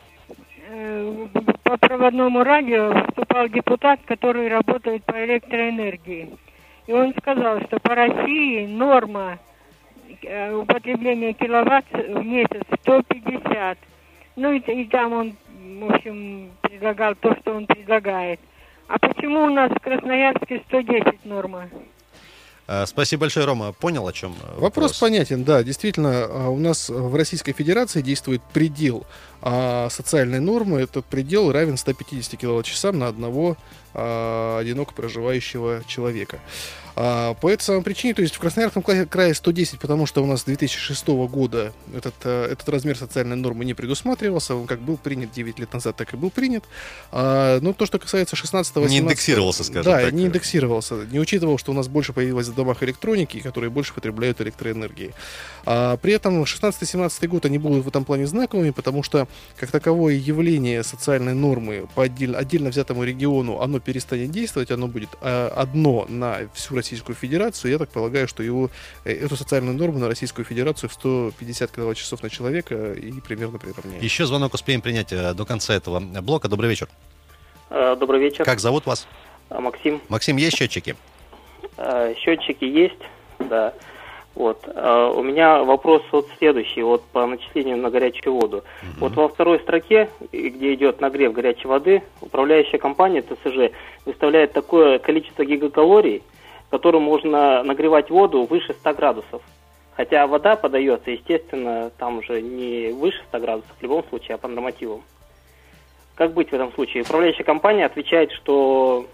Э, 0.78 1.28
по 1.64 1.78
проводному 1.78 2.44
радио 2.44 2.92
выступал 2.92 3.48
депутат, 3.48 4.02
который 4.06 4.50
работает 4.50 5.06
по 5.06 5.24
электроэнергии. 5.24 6.30
И 6.88 6.92
он 6.92 7.14
сказал, 7.20 7.62
что 7.62 7.80
по 7.80 7.96
России 7.96 8.66
норма 8.66 9.40
употребления 10.54 11.34
киловатт 11.34 11.86
в 11.92 12.24
месяц 12.24 12.64
150. 12.82 13.78
Ну 14.36 14.52
и, 14.52 14.60
и 14.60 14.86
там 14.86 15.14
он 15.14 15.36
в 15.80 15.92
общем, 15.92 16.52
предлагал 16.62 17.16
то, 17.16 17.36
что 17.42 17.54
он 17.56 17.66
предлагает. 17.66 18.40
А 18.88 19.00
почему 19.00 19.46
у 19.46 19.50
нас 19.50 19.72
в 19.72 19.80
Красноярске 19.80 20.62
110 20.68 21.26
норма? 21.26 21.70
Э, 22.68 22.86
Спасибо 22.86 23.22
большое, 23.22 23.46
Рома. 23.46 23.74
Понял, 23.74 24.08
о 24.08 24.14
чем 24.14 24.34
э, 24.34 24.60
Вопрос 24.60 24.98
понятен, 24.98 25.44
да. 25.44 25.64
Действительно, 25.64 26.26
а, 26.26 26.50
у 26.50 26.58
нас 26.58 26.90
в 26.90 27.16
Российской 27.16 27.54
Федерации 27.54 28.02
действует 28.02 28.42
предел 28.54 29.06
а, 29.42 29.90
социальной 29.90 30.40
нормы. 30.40 30.82
Этот 30.82 31.06
предел 31.06 31.52
равен 31.52 31.78
150 31.78 32.40
киловатт-часам 32.40 33.00
на 33.00 33.08
одного 33.08 33.58
а, 33.94 34.60
одиноко 34.60 34.94
проживающего 34.94 35.84
человека. 35.88 36.40
А, 36.98 37.34
по 37.36 37.50
этой 37.50 37.64
самой 37.64 37.82
причине, 37.82 38.14
то 38.14 38.22
есть 38.22 38.36
в 38.36 38.40
Красноярском 38.40 38.82
крае- 38.82 39.06
крае 39.06 39.34
110, 39.34 39.80
потому 39.80 40.06
что 40.06 40.24
у 40.24 40.26
нас 40.26 40.42
с 40.42 40.44
2006 40.46 41.28
года 41.28 41.74
этот, 41.94 42.14
э, 42.24 42.48
этот 42.52 42.70
размер 42.70 42.98
социальной 42.98 43.36
нормы 43.36 43.66
не 43.66 43.74
предусматривался, 43.74 44.56
он 44.56 44.66
как 44.66 44.80
был 44.80 44.96
принят 44.96 45.32
9 45.32 45.60
лет 45.60 45.74
назад, 45.74 45.98
так 45.98 46.14
и 46.14 46.18
был 46.18 46.30
принят. 46.30 46.64
А, 47.12 47.60
но 47.60 47.74
то, 47.74 47.86
что 47.86 48.00
касается 48.00 48.38
16 48.38 48.78
Не 48.88 49.00
индексировался, 49.00 49.66
скажем 49.66 49.92
да, 49.92 50.02
так. 50.02 50.14
не 50.14 50.26
индексировался, 50.26 50.96
не 51.12 51.20
учитывал, 51.20 51.58
что 51.58 51.72
у 51.72 51.76
нас 51.76 51.90
больше 51.90 52.14
появилось 52.14 52.48
в 52.48 52.56
домах 52.56 52.82
электроники, 52.82 53.42
которые 53.42 53.70
больше 53.70 53.94
потребляют 53.94 54.40
электроэнергии. 54.40 55.14
А, 55.66 55.98
при 55.98 56.14
этом 56.14 56.44
16-17 56.44 57.28
год 57.28 57.46
они 57.46 57.58
будут 57.58 57.84
в 57.84 57.88
этом 57.90 58.06
плане 58.06 58.26
знаковыми, 58.26 58.70
потому 58.70 59.04
что 59.04 59.25
как 59.58 59.72
таковое 59.72 60.14
явление 60.16 60.84
социальной 60.84 61.34
нормы 61.34 61.88
по 61.96 62.04
отдельно, 62.04 62.38
отдельно 62.38 62.70
взятому 62.70 63.04
региону, 63.04 63.62
оно 63.62 63.80
перестанет 63.80 64.32
действовать, 64.32 64.72
оно 64.72 64.88
будет 64.88 65.10
а, 65.22 65.54
одно 65.56 66.06
на 66.10 66.40
всю 66.54 66.76
Российскую 66.76 67.16
Федерацию. 67.16 67.72
Я 67.72 67.78
так 67.78 67.90
полагаю, 67.90 68.28
что 68.28 68.44
его, 68.44 68.70
э, 69.04 69.12
эту 69.14 69.36
социальную 69.36 69.78
норму 69.78 70.00
на 70.00 70.08
Российскую 70.08 70.46
Федерацию 70.46 70.90
в 70.90 70.94
150 70.94 71.72
киловатт-часов 71.72 72.24
на 72.24 72.30
человека 72.30 72.94
и 72.94 73.12
примерно 73.22 73.58
приравняет. 73.58 74.04
Еще 74.04 74.26
звонок 74.26 74.54
успеем 74.54 74.82
принять 74.82 75.12
э, 75.14 75.34
до 75.34 75.46
конца 75.46 75.74
этого 75.74 76.00
блока. 76.00 76.48
Добрый 76.48 76.70
вечер. 76.70 76.88
Э, 77.70 77.96
Добрый 78.00 78.20
вечер. 78.20 78.46
Как 78.46 78.60
зовут 78.60 78.86
вас? 78.86 79.08
А, 79.50 79.60
Максим. 79.62 80.02
Максим, 80.10 80.38
есть 80.38 80.58
счетчики? 80.58 80.96
Э, 81.78 82.14
Счетчики 82.18 82.66
есть, 82.66 83.02
да. 83.40 83.74
Вот. 84.36 84.64
Э, 84.68 85.14
У 85.16 85.24
меня 85.24 85.64
вопрос 85.64 86.04
вот 86.12 86.28
следующий, 86.38 86.84
вот 86.84 87.04
по 87.06 87.26
начислению 87.26 87.78
на 87.78 87.90
горячую 87.90 88.36
воду. 88.36 88.64
Вот 89.00 89.16
во 89.16 89.30
второй 89.30 89.60
строке, 89.62 90.10
где 90.32 90.74
идет 90.74 91.02
нагрев 91.02 91.34
горячей 91.34 91.68
воды, 91.68 92.04
управляющая 92.22 92.78
компания 92.78 93.22
ТСЖ 93.22 93.74
выставляет 94.06 94.54
такое 94.54 95.00
количество 95.00 95.46
гигакалорий, 95.46 96.22
которым 96.70 97.04
можно 97.04 97.64
нагревать 97.64 98.10
воду 98.10 98.44
выше 98.44 98.74
100 98.74 98.94
градусов. 98.94 99.42
Хотя 99.96 100.28
вода 100.28 100.58
подается, 100.58 101.12
естественно, 101.12 101.90
там 101.98 102.18
уже 102.18 102.42
не 102.42 102.92
выше 102.92 103.22
100 103.30 103.40
градусов, 103.40 103.72
в 103.80 103.82
любом 103.82 104.04
случае, 104.10 104.36
а 104.36 104.38
по 104.38 104.50
нормативам. 104.50 105.02
Как 106.16 106.34
быть 106.34 106.50
в 106.50 106.54
этом 106.54 106.74
случае? 106.74 107.04
Управляющая 107.04 107.46
компания 107.46 107.86
отвечает, 107.86 108.32
что 108.34 109.06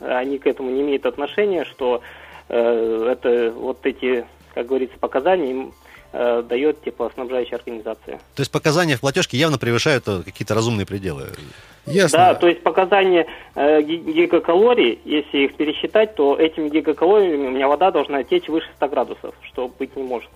они 0.00 0.38
к 0.38 0.46
этому 0.46 0.70
не 0.70 0.82
имеют 0.82 1.06
отношения, 1.06 1.64
что 1.64 2.02
э, 2.48 3.08
это 3.10 3.52
вот 3.56 3.84
эти, 3.84 4.26
как 4.54 4.66
говорится, 4.66 4.96
показания 4.98 5.50
им 5.50 5.72
э, 6.12 6.42
дает 6.48 6.82
типа 6.82 7.10
снабжающая 7.14 7.58
организация. 7.58 8.18
То 8.34 8.40
есть 8.40 8.50
показания 8.50 8.96
в 8.96 9.00
платежке 9.00 9.36
явно 9.36 9.58
превышают 9.58 10.06
э, 10.08 10.22
какие-то 10.24 10.54
разумные 10.54 10.86
пределы. 10.86 11.28
Ясно. 11.86 12.18
Да, 12.18 12.34
то 12.34 12.48
есть 12.48 12.62
показания 12.62 13.26
э, 13.54 13.82
ги- 13.82 13.96
гигакалорий, 13.96 15.00
если 15.04 15.38
их 15.38 15.54
пересчитать, 15.56 16.14
то 16.14 16.36
этими 16.36 16.68
гигакалориями 16.68 17.46
у 17.46 17.50
меня 17.50 17.68
вода 17.68 17.90
должна 17.90 18.22
течь 18.24 18.48
выше 18.48 18.68
100 18.76 18.88
градусов, 18.88 19.34
что 19.42 19.68
быть 19.68 19.96
не 19.96 20.02
может. 20.02 20.28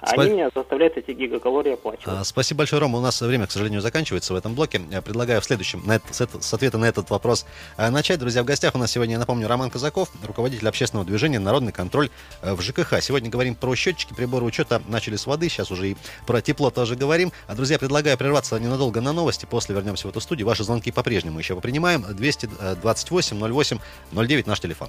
А 0.00 0.14
Спа- 0.14 0.22
они 0.22 0.32
меня 0.34 0.50
заставляют 0.54 0.96
эти 0.96 1.10
гигакалории 1.10 1.72
оплачивать. 1.72 2.06
А, 2.06 2.24
Спасибо 2.24 2.58
большое, 2.58 2.80
Рома. 2.80 2.98
У 2.98 3.02
нас 3.02 3.20
время, 3.20 3.46
к 3.46 3.50
сожалению, 3.50 3.80
заканчивается 3.80 4.32
в 4.32 4.36
этом 4.36 4.54
блоке. 4.54 4.80
Я 4.90 5.02
предлагаю 5.02 5.40
в 5.40 5.44
следующем, 5.44 5.82
на 5.86 5.96
это- 5.96 6.12
с, 6.14 6.20
это- 6.20 6.40
с 6.40 6.54
ответа 6.54 6.78
на 6.78 6.84
этот 6.84 7.10
вопрос 7.10 7.46
э, 7.76 7.90
начать. 7.90 8.18
Друзья, 8.20 8.42
в 8.42 8.46
гостях 8.46 8.74
у 8.74 8.78
нас 8.78 8.92
сегодня, 8.92 9.14
я 9.14 9.18
напомню, 9.18 9.48
Роман 9.48 9.70
Казаков, 9.70 10.08
руководитель 10.22 10.68
общественного 10.68 11.04
движения 11.06 11.38
«Народный 11.38 11.72
контроль» 11.72 12.10
э, 12.42 12.54
в 12.54 12.60
ЖКХ. 12.62 13.00
Сегодня 13.02 13.28
говорим 13.30 13.54
про 13.54 13.74
счетчики, 13.74 14.14
приборы 14.14 14.44
учета. 14.44 14.80
Начали 14.88 15.16
с 15.16 15.26
воды, 15.26 15.48
сейчас 15.48 15.70
уже 15.70 15.90
и 15.90 15.96
про 16.26 16.40
тепло 16.40 16.70
тоже 16.70 16.94
говорим. 16.94 17.32
А, 17.46 17.54
друзья, 17.54 17.78
предлагаю 17.78 18.16
прерваться 18.16 18.58
ненадолго 18.58 19.00
на 19.00 19.12
новости. 19.12 19.46
После 19.46 19.74
вернемся 19.74 20.06
в 20.06 20.10
эту 20.10 20.20
студию. 20.20 20.46
Ваши 20.46 20.62
звонки 20.64 20.92
по-прежнему 20.92 21.38
еще 21.38 21.54
попринимаем. 21.54 22.04
228 22.08 23.38
08 23.38 23.78
09 24.12 24.46
наш 24.46 24.60
телефон. 24.60 24.88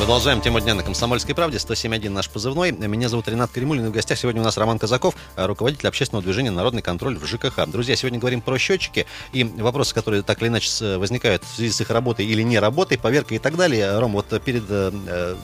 Продолжаем 0.00 0.40
тему 0.40 0.60
дня 0.60 0.74
на 0.74 0.82
«Комсомольской 0.82 1.34
правде». 1.34 1.58
107.1 1.58 2.08
наш 2.08 2.30
позывной. 2.30 2.72
Меня 2.72 3.10
зовут 3.10 3.28
Ренат 3.28 3.50
Каримулин. 3.50 3.84
И 3.84 3.88
в 3.90 3.92
гостях 3.92 4.18
сегодня 4.18 4.40
у 4.40 4.44
нас 4.44 4.56
Роман 4.56 4.78
Казаков, 4.78 5.14
э, 5.36 5.44
руководитель 5.44 5.86
общественного 5.88 6.24
движения 6.24 6.50
«Народный 6.50 6.80
контроль» 6.80 7.18
в 7.18 7.26
ЖКХ. 7.26 7.66
Друзья, 7.66 7.94
сегодня 7.96 8.18
говорим 8.18 8.40
про 8.40 8.56
счетчики 8.58 9.04
и 9.34 9.44
вопросы, 9.44 9.94
которые 9.94 10.22
так 10.22 10.40
или 10.40 10.48
иначе 10.48 10.70
с- 10.70 10.96
возникают 10.96 11.44
в 11.44 11.54
связи 11.54 11.70
с 11.70 11.82
их 11.82 11.90
работой 11.90 12.24
или 12.24 12.40
не 12.40 12.58
работой, 12.58 12.96
поверкой 12.96 13.36
и 13.36 13.40
так 13.40 13.56
далее. 13.56 13.98
Ром, 13.98 14.12
вот 14.12 14.32
э, 14.32 14.40
перед, 14.40 14.64
э, 14.70 14.90
э, 15.06 15.36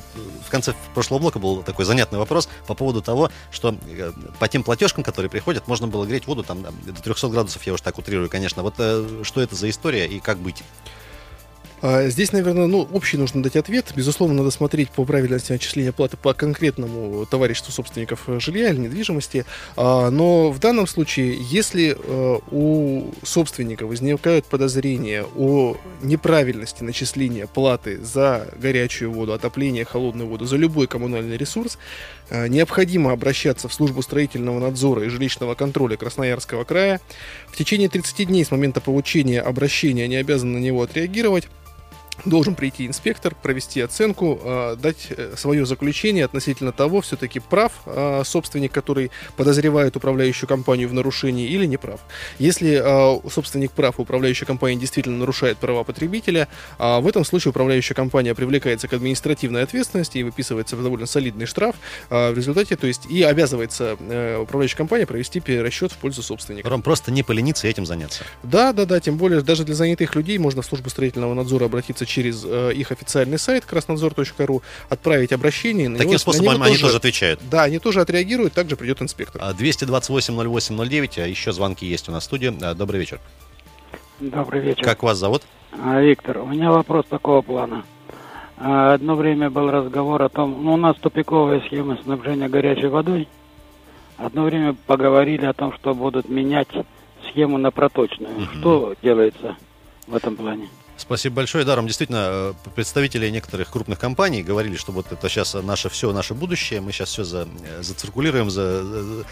в 0.46 0.50
конце 0.50 0.72
прошлого 0.94 1.18
блока 1.18 1.38
был 1.38 1.62
такой 1.62 1.84
занятный 1.84 2.18
вопрос 2.18 2.48
по 2.66 2.72
поводу 2.72 3.02
того, 3.02 3.30
что 3.50 3.76
э, 3.86 4.12
по 4.38 4.48
тем 4.48 4.62
платежкам, 4.62 5.04
которые 5.04 5.28
приходят, 5.28 5.68
можно 5.68 5.86
было 5.86 6.06
греть 6.06 6.26
воду 6.26 6.42
там 6.42 6.62
до 6.62 7.02
300 7.02 7.28
градусов, 7.28 7.62
я 7.66 7.74
уже 7.74 7.82
так 7.82 7.98
утрирую, 7.98 8.30
конечно. 8.30 8.62
Вот 8.62 8.74
э, 8.78 9.20
что 9.22 9.42
это 9.42 9.54
за 9.54 9.68
история 9.68 10.06
и 10.06 10.18
как 10.18 10.38
быть? 10.38 10.64
А, 11.88 12.08
Здесь, 12.08 12.32
наверное, 12.32 12.66
ну, 12.66 12.88
общий 12.92 13.16
нужно 13.16 13.44
дать 13.44 13.54
ответ. 13.54 13.92
Безусловно, 13.94 14.38
надо 14.38 14.50
смотреть 14.50 14.90
по 14.90 15.04
правильности 15.04 15.52
начисления 15.52 15.92
платы 15.92 16.16
по 16.16 16.34
конкретному 16.34 17.24
товариществу 17.26 17.72
собственников 17.72 18.24
э, 18.26 18.40
жилья 18.40 18.70
или 18.70 18.78
недвижимости. 18.78 19.44
А, 19.76 20.10
Но 20.10 20.50
в 20.50 20.58
данном 20.58 20.88
случае, 20.88 21.38
если 21.40 21.96
э, 21.96 22.38
у 22.50 23.12
собственника 23.22 23.86
возникают 23.86 24.46
подозрения 24.46 25.24
о 25.36 25.76
неправильности 26.02 26.82
начисления 26.82 27.46
платы 27.46 28.02
за 28.02 28.48
горячую 28.60 29.12
воду, 29.12 29.32
отопление, 29.32 29.84
холодную 29.84 30.28
воду, 30.28 30.44
за 30.44 30.56
любой 30.56 30.88
коммунальный 30.88 31.36
ресурс, 31.36 31.78
э, 32.30 32.48
необходимо 32.48 33.12
обращаться 33.12 33.68
в 33.68 33.72
службу 33.72 34.02
строительного 34.02 34.58
надзора 34.58 35.04
и 35.04 35.08
жилищного 35.08 35.54
контроля 35.54 35.96
Красноярского 35.96 36.64
края. 36.64 37.00
В 37.46 37.56
течение 37.56 37.88
30 37.88 38.26
дней 38.26 38.44
с 38.44 38.50
момента 38.50 38.80
получения 38.80 39.40
обращения 39.40 40.02
они 40.02 40.16
обязаны 40.16 40.58
на 40.58 40.62
него 40.62 40.82
отреагировать 40.82 41.46
должен 42.24 42.54
прийти 42.54 42.86
инспектор, 42.86 43.34
провести 43.34 43.80
оценку, 43.80 44.40
э, 44.42 44.76
дать 44.80 45.08
э, 45.10 45.34
свое 45.36 45.66
заключение 45.66 46.24
относительно 46.24 46.72
того, 46.72 47.00
все-таки 47.00 47.40
прав 47.40 47.72
э, 47.86 48.22
собственник, 48.24 48.72
который 48.72 49.10
подозревает 49.36 49.96
управляющую 49.96 50.48
компанию 50.48 50.88
в 50.88 50.92
нарушении 50.92 51.48
или 51.48 51.66
не 51.66 51.76
прав. 51.76 52.00
Если 52.38 52.80
э, 52.82 53.30
собственник 53.30 53.72
прав, 53.72 54.00
управляющая 54.00 54.46
компания 54.46 54.80
действительно 54.80 55.18
нарушает 55.18 55.58
права 55.58 55.84
потребителя, 55.84 56.48
а 56.78 57.00
в 57.00 57.06
этом 57.06 57.24
случае 57.24 57.50
управляющая 57.50 57.94
компания 57.94 58.34
привлекается 58.34 58.88
к 58.88 58.92
административной 58.92 59.62
ответственности 59.62 60.18
и 60.18 60.22
выписывается 60.22 60.76
довольно 60.76 61.06
солидный 61.06 61.46
штраф 61.46 61.76
а, 62.10 62.32
в 62.32 62.36
результате, 62.36 62.76
то 62.76 62.86
есть 62.86 63.06
и 63.06 63.22
обязывается 63.22 63.96
э, 64.00 64.38
управляющая 64.38 64.76
компания 64.76 65.06
провести 65.06 65.40
перерасчет 65.40 65.92
в 65.92 65.96
пользу 65.96 66.22
собственника. 66.22 66.68
Ром, 66.68 66.82
просто 66.82 67.10
не 67.10 67.22
полениться 67.22 67.66
и 67.66 67.70
этим 67.70 67.86
заняться. 67.86 68.24
Да, 68.42 68.72
да, 68.72 68.84
да, 68.84 69.00
тем 69.00 69.16
более 69.16 69.42
даже 69.42 69.64
для 69.64 69.74
занятых 69.74 70.14
людей 70.14 70.38
можно 70.38 70.62
в 70.62 70.66
службу 70.66 70.90
строительного 70.90 71.34
надзора 71.34 71.66
обратиться 71.66 72.05
через 72.06 72.44
э, 72.44 72.72
их 72.74 72.92
официальный 72.92 73.38
сайт 73.38 73.64
краснадзор.ру, 73.64 74.62
отправить 74.88 75.32
обращение. 75.32 75.90
Таким 75.90 76.18
способом 76.18 76.62
они 76.62 76.76
тоже 76.76 76.96
отвечают. 76.96 77.40
Да, 77.50 77.64
они 77.64 77.78
тоже 77.78 78.00
отреагируют, 78.00 78.54
также 78.54 78.76
придет 78.76 79.02
инспектор. 79.02 79.40
А, 79.44 79.52
228-08-09, 79.52 81.22
а 81.22 81.26
еще 81.26 81.52
звонки 81.52 81.86
есть 81.86 82.08
у 82.08 82.12
нас 82.12 82.22
в 82.22 82.26
студии. 82.26 82.56
А, 82.62 82.74
Добрый 82.74 83.00
вечер. 83.00 83.20
Добрый 84.20 84.62
вечер. 84.62 84.82
Как 84.82 85.02
вас 85.02 85.18
зовут? 85.18 85.42
А, 85.72 86.00
Виктор, 86.00 86.38
у 86.38 86.46
меня 86.46 86.70
вопрос 86.70 87.04
такого 87.08 87.42
плана. 87.42 87.84
А, 88.56 88.94
Одно 88.94 89.14
время 89.14 89.50
был 89.50 89.70
разговор 89.70 90.22
о 90.22 90.28
том, 90.28 90.64
ну, 90.64 90.74
у 90.74 90.76
нас 90.76 90.96
тупиковая 90.96 91.60
схема 91.60 91.98
снабжения 92.02 92.48
горячей 92.48 92.86
водой. 92.86 93.28
Одно 94.16 94.44
время 94.44 94.74
поговорили 94.86 95.44
о 95.44 95.52
том, 95.52 95.74
что 95.74 95.94
будут 95.94 96.28
менять 96.28 96.68
схему 97.28 97.58
на 97.58 97.70
проточную. 97.70 98.46
Что 98.54 98.94
делается 99.02 99.56
в 100.06 100.14
этом 100.14 100.36
плане? 100.36 100.68
Спасибо 100.98 101.36
большое. 101.36 101.64
Даром, 101.64 101.86
действительно, 101.86 102.26
э, 102.30 102.54
представители 102.74 103.28
некоторых 103.28 103.70
крупных 103.70 103.98
компаний 103.98 104.42
говорили, 104.42 104.76
что 104.76 104.92
вот 104.92 105.12
это 105.12 105.28
сейчас 105.28 105.54
наше 105.54 105.88
все, 105.90 106.10
наше 106.12 106.32
будущее, 106.34 106.80
мы 106.80 106.90
сейчас 106.92 107.10
все 107.10 107.22
за, 107.24 107.46
э, 107.64 107.82
зациркулируем, 107.82 108.50
за, 108.50 108.82
за- 108.82 109.24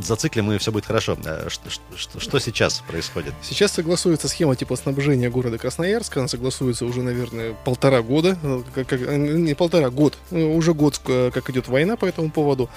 зациклим, 0.00 0.50
и 0.52 0.58
все 0.58 0.72
будет 0.72 0.86
хорошо. 0.86 1.16
Э, 1.24 1.48
Что, 1.48 1.70
что- 1.96 2.20
что 2.20 2.38
сейчас 2.38 2.82
происходит? 2.88 3.34
Сейчас 3.42 3.72
согласуется 3.72 4.28
схема 4.28 4.56
теплоснабжения 4.56 5.30
города 5.30 5.58
Красноярска. 5.58 6.20
Она 6.20 6.28
согласуется 6.28 6.84
уже, 6.86 7.02
наверное, 7.02 7.54
полтора 7.64 8.02
года. 8.02 8.38
Ну, 8.42 8.64
как- 8.74 8.86
как- 8.88 9.00
э, 9.02 9.16
не 9.16 9.54
полтора, 9.54 9.90
год. 9.90 10.16
Ну, 10.30 10.56
Уже 10.56 10.74
год, 10.74 11.00
э, 11.06 11.30
как 11.32 11.50
идет 11.50 11.68
война 11.68 11.96
по 11.96 12.06
этому 12.06 12.30
поводу. 12.30 12.68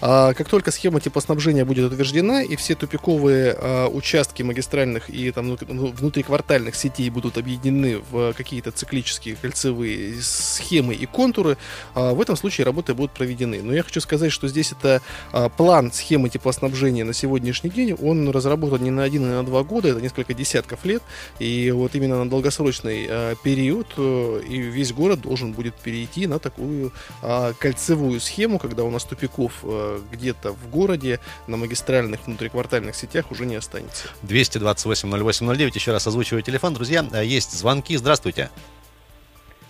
А 0.00 0.34
как 0.34 0.48
только 0.48 0.70
схема 0.70 1.00
теплоснабжения 1.00 1.64
будет 1.64 1.90
утверждена, 1.92 2.42
и 2.42 2.56
все 2.56 2.74
тупиковые 2.74 3.56
а, 3.58 3.88
участки 3.88 4.42
магистральных 4.42 5.10
и 5.10 5.30
там, 5.32 5.48
ну, 5.48 5.86
внутриквартальных 5.92 6.74
сетей 6.74 7.10
будут 7.10 7.36
объединены 7.38 8.00
в 8.10 8.32
какие-то 8.34 8.70
циклические 8.72 9.36
кольцевые 9.36 10.20
схемы 10.22 10.94
и 10.94 11.06
контуры, 11.06 11.56
а, 11.94 12.12
в 12.14 12.20
этом 12.20 12.36
случае 12.36 12.64
работы 12.64 12.94
будут 12.94 13.12
проведены. 13.12 13.62
Но 13.62 13.72
я 13.72 13.82
хочу 13.82 14.00
сказать, 14.00 14.32
что 14.32 14.48
здесь 14.48 14.72
это 14.72 15.00
а, 15.32 15.48
план 15.48 15.92
схемы 15.92 16.28
теплоснабжения 16.50 17.04
на 17.04 17.12
сегодняшний 17.12 17.70
день, 17.70 17.94
он 17.94 18.28
разработан 18.30 18.82
не 18.82 18.90
на 18.90 19.04
один, 19.04 19.24
и 19.24 19.28
на 19.28 19.44
два 19.44 19.62
года, 19.62 19.88
это 19.88 20.00
несколько 20.00 20.34
десятков 20.34 20.84
лет, 20.84 21.02
и 21.38 21.70
вот 21.70 21.94
именно 21.94 22.24
на 22.24 22.28
долгосрочный 22.28 23.06
а, 23.08 23.34
период 23.36 23.86
э, 23.96 24.42
и 24.48 24.58
весь 24.58 24.92
город 24.92 25.20
должен 25.20 25.52
будет 25.52 25.74
перейти 25.76 26.26
на 26.26 26.40
такую 26.40 26.92
а, 27.22 27.52
кольцевую 27.52 28.20
схему, 28.20 28.58
когда 28.58 28.82
у 28.82 28.90
нас 28.90 29.04
тупиков 29.04 29.52
э, 29.62 30.00
где-то 30.10 30.52
в 30.52 30.70
городе 30.70 31.20
на 31.46 31.56
магистральных 31.56 32.26
внутриквартальных 32.26 32.96
сетях 32.96 33.30
уже 33.30 33.46
не 33.46 33.54
останется. 33.54 34.08
228-08-09, 34.24 35.70
еще 35.74 35.92
раз 35.92 36.06
озвучиваю 36.06 36.42
телефон. 36.42 36.74
Друзья, 36.74 37.06
э, 37.12 37.24
есть 37.24 37.52
звонки. 37.52 37.96
Здравствуйте. 37.96 38.50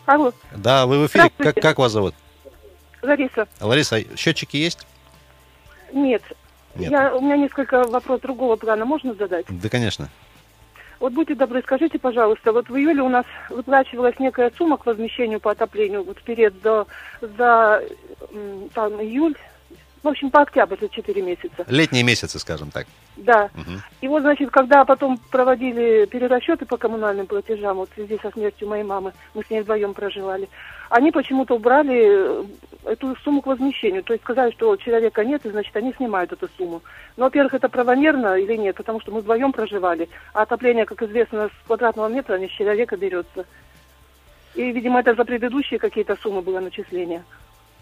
Алло, 0.07 0.33
Да, 0.57 0.87
вы 0.87 1.05
в 1.05 1.07
эфире. 1.09 1.31
Как, 1.37 1.57
как 1.57 1.79
вас 1.79 1.93
зовут? 1.93 2.15
Лариса. 3.03 3.47
Лариса, 3.61 4.17
счетчики 4.17 4.57
есть? 4.57 4.87
Нет. 5.93 6.23
Нет. 6.77 6.91
Я, 6.91 7.15
у 7.15 7.21
меня 7.21 7.37
несколько 7.37 7.85
вопросов 7.85 8.23
другого 8.23 8.57
плана. 8.57 8.85
Можно 8.85 9.15
задать? 9.15 9.47
Да, 9.49 9.69
конечно. 9.69 10.09
Вот 11.01 11.15
будьте 11.15 11.35
добры, 11.35 11.63
скажите, 11.63 11.99
пожалуйста, 11.99 12.53
вот 12.53 12.69
в 12.69 12.77
июле 12.77 13.03
у 13.03 13.09
нас 13.09 13.25
выплачивалась 13.49 14.19
некая 14.19 14.53
сумма 14.59 14.77
к 14.77 14.85
возмещению 14.85 15.41
по 15.41 15.51
отоплению 15.51 16.05
вот 16.05 16.19
вперед 16.19 16.53
за 16.63 17.83
м, 18.33 18.69
там, 18.75 19.01
июль, 19.01 19.35
в 20.03 20.09
общем, 20.09 20.31
по 20.31 20.43
октябрь, 20.43 20.77
за 20.79 20.91
4 20.91 21.23
месяца. 21.23 21.65
Летние 21.69 22.03
месяцы, 22.03 22.39
скажем 22.39 22.71
так. 22.71 22.87
Да. 23.17 23.49
Мгм. 23.55 23.83
И 24.03 24.09
вот, 24.09 24.23
значит, 24.23 24.51
когда 24.51 24.85
потом 24.85 25.19
проводили 25.31 26.05
перерасчеты 26.05 26.67
по 26.67 26.77
коммунальным 26.77 27.27
платежам, 27.27 27.79
вот 27.79 27.91
в 27.91 27.95
связи 27.95 28.19
со 28.21 28.31
смертью 28.31 28.69
моей 28.69 28.85
мамы, 28.85 29.13
мы 29.33 29.43
с 29.43 29.51
ней 29.51 29.63
вдвоем 29.63 29.95
проживали, 29.95 30.51
они 30.91 31.13
почему-то 31.13 31.55
убрали 31.55 32.45
эту 32.91 33.17
сумму 33.17 33.41
к 33.41 33.47
возмещению. 33.47 34.03
То 34.03 34.13
есть 34.13 34.25
сказали, 34.25 34.51
что 34.53 34.77
человека 34.77 35.25
нет, 35.25 35.47
и, 35.47 35.51
значит, 35.51 35.75
они 35.77 35.93
снимают 35.93 36.33
эту 36.33 36.49
сумму. 36.57 36.83
Но, 37.17 37.25
во-первых, 37.25 37.55
это 37.55 37.69
правомерно 37.69 38.37
или 38.37 38.57
нет, 38.57 38.77
потому 38.77 39.01
что 39.01 39.13
мы 39.13 39.21
вдвоем 39.21 39.53
проживали, 39.53 40.09
а 40.35 40.43
отопление, 40.43 40.87
как 40.87 41.03
известно, 41.03 41.49
с 41.49 41.67
квадратного 41.67 42.09
метра 42.09 42.39
не 42.39 42.49
с 42.49 42.51
человека 42.51 42.97
берется. 42.97 43.47
И, 44.55 44.73
видимо, 44.73 45.01
это 45.01 45.15
за 45.15 45.25
предыдущие 45.25 45.79
какие-то 45.79 46.17
суммы 46.17 46.43
было 46.43 46.61
начисления 46.61 47.25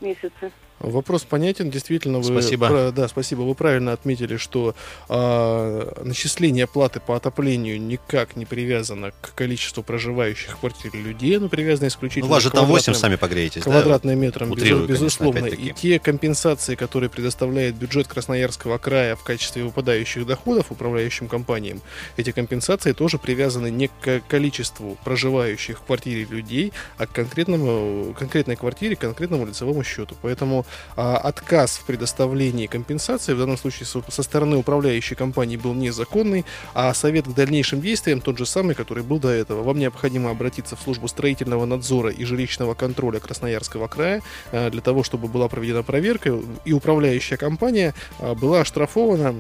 месяцы. 0.01 0.53
Вопрос 0.81 1.25
понятен, 1.25 1.71
действительно. 1.71 2.19
Вы, 2.19 2.25
Спасибо. 2.41 2.69
пра- 2.69 2.91
да, 2.93 3.09
спасибо. 3.09 3.43
Вы 3.43 3.55
правильно 3.55 3.93
отметили, 3.93 4.37
что 4.37 4.75
а, 5.09 5.93
начисление 6.05 6.67
платы 6.67 7.01
по 7.01 7.17
отоплению 7.17 7.81
никак 7.81 8.37
не 8.37 8.45
привязано 8.47 9.13
к 9.21 9.35
количеству 9.35 9.83
проживающих 9.83 10.53
в 10.57 10.61
квартире 10.61 11.01
людей, 11.01 11.37
оно 11.39 11.49
привязано 11.49 11.87
Ну, 11.87 11.89
исключительно 11.89 12.27
у 12.27 12.31
вас 12.31 12.43
же 12.43 12.51
там 12.51 12.67
8 12.67 12.93
квадратным- 12.93 12.95
сами 13.01 13.17
погреетесь, 13.17 13.63
да? 13.65 13.71
квадратным 13.73 14.19
метрам, 14.21 14.49
безу- 14.49 14.53
Утрирую, 14.55 14.87
конечно, 14.87 15.05
безусловно. 15.05 15.47
И 15.47 15.73
те 15.73 15.99
компенсации, 15.99 16.75
которые 16.75 17.11
предоставляет 17.11 17.75
бюджет 17.75 18.07
Красноярского 18.09 18.79
края 18.79 19.17
в 19.17 19.23
качестве 19.25 19.65
выпадающих 19.65 20.27
доходов 20.27 20.71
управляющим 20.71 21.29
компаниям, 21.29 21.81
эти 22.17 22.31
компенсации 22.33 22.93
тоже 22.93 23.19
привязаны 23.19 23.71
не 23.71 23.89
к 23.89 24.21
количеству 24.29 24.97
проживающих 25.05 25.79
в 25.79 25.83
квартире 25.83 26.25
людей, 26.25 26.73
а 26.99 27.07
к 27.07 27.13
конкретному, 27.13 28.15
конкретной 28.19 28.57
квартире, 28.57 28.97
конкретному 28.97 29.47
лицевому 29.47 29.83
счету. 29.85 30.15
Поэтому 30.23 30.67
отказ 30.97 31.79
в 31.79 31.85
предоставлении 31.85 32.67
компенсации 32.67 33.35
в 33.35 33.39
данном 33.39 33.57
случае 33.57 33.87
со, 33.87 34.23
стороны 34.23 34.57
управляющей 34.57 35.17
компании 35.17 35.57
был 35.57 35.75
незаконный, 35.75 36.45
а 36.75 36.93
совет 36.95 37.27
к 37.27 37.35
дальнейшим 37.35 37.81
действиям 37.81 38.21
тот 38.21 38.39
же 38.39 38.47
самый, 38.47 38.75
который 38.75 39.03
был 39.03 39.19
до 39.19 39.29
этого. 39.29 39.63
Вам 39.63 39.79
необходимо 39.79 40.31
обратиться 40.31 40.77
в 40.77 40.81
службу 40.81 41.09
строительного 41.09 41.65
надзора 41.67 42.11
и 42.11 42.25
жилищного 42.25 42.75
контроля 42.75 43.21
Красноярского 43.21 43.89
края 43.89 44.23
э, 44.53 44.71
для 44.71 44.81
того, 44.81 45.03
чтобы 45.03 45.29
была 45.29 45.49
проведена 45.49 45.83
проверка 45.83 46.39
и 46.65 46.73
управляющая 46.73 47.37
компания 47.37 47.95
э, 48.19 48.35
была 48.35 48.61
оштрафована 48.61 49.35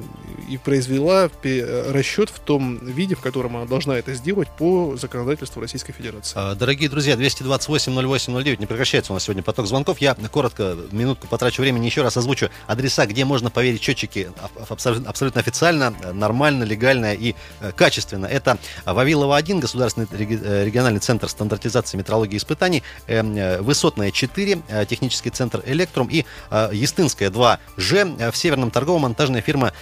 и 0.49 0.57
произвела 0.57 1.31
э, 1.43 1.93
расчет 1.93 2.31
в 2.31 2.39
том 2.41 2.79
виде, 2.79 3.15
в 3.15 3.21
котором 3.21 3.57
она 3.57 3.67
должна 3.67 3.97
это 3.99 4.15
сделать 4.15 4.49
по 4.59 4.97
законодательству 4.97 5.61
Российской 5.61 5.93
Федерации. 5.93 6.33
А, 6.37 6.55
Дорогие 6.55 6.89
друзья, 6.89 7.15
228-08-09, 7.15 8.59
не 8.61 8.67
прекращается 8.67 9.13
у 9.13 9.15
нас 9.15 9.25
сегодня 9.25 9.43
поток 9.43 9.67
звонков. 9.67 9.99
Я 9.99 10.15
коротко, 10.31 10.77
минутку 10.93 11.27
потрачу 11.27 11.63
времени, 11.63 11.87
еще 11.87 12.03
раз 12.03 12.17
озвучу 12.17 12.51
адреса, 12.67 13.07
где 13.07 13.25
можно 13.25 13.51
поверить 13.51 13.83
счетчики 13.83 14.31
аб- 14.41 14.71
абсолютно, 15.07 15.41
официально, 15.41 15.95
нормально, 16.13 16.65
легально 16.65 17.15
и 17.15 17.35
э, 17.61 17.73
качественно. 17.73 18.27
Это 18.27 18.59
Вавилова 18.85 19.37
1, 19.37 19.61
Государственный 19.61 20.09
э, 20.11 20.65
региональный 20.65 21.01
центр 21.01 21.29
стандартизации 21.29 21.97
метрологии 21.97 22.35
и 22.35 22.39
испытаний, 22.39 22.83
э, 23.07 23.23
э, 23.23 23.61
Высотная 23.61 24.11
4, 24.11 24.59
э, 24.69 24.87
технический 24.87 25.31
центр 25.31 25.63
Электрум 25.67 26.09
и 26.11 26.25
Естинская 26.73 27.31
2Ж, 27.31 28.17
э, 28.19 28.31
в 28.31 28.37
Северном 28.37 28.71
торгово-монтажная 28.71 29.41
фирма 29.43 29.73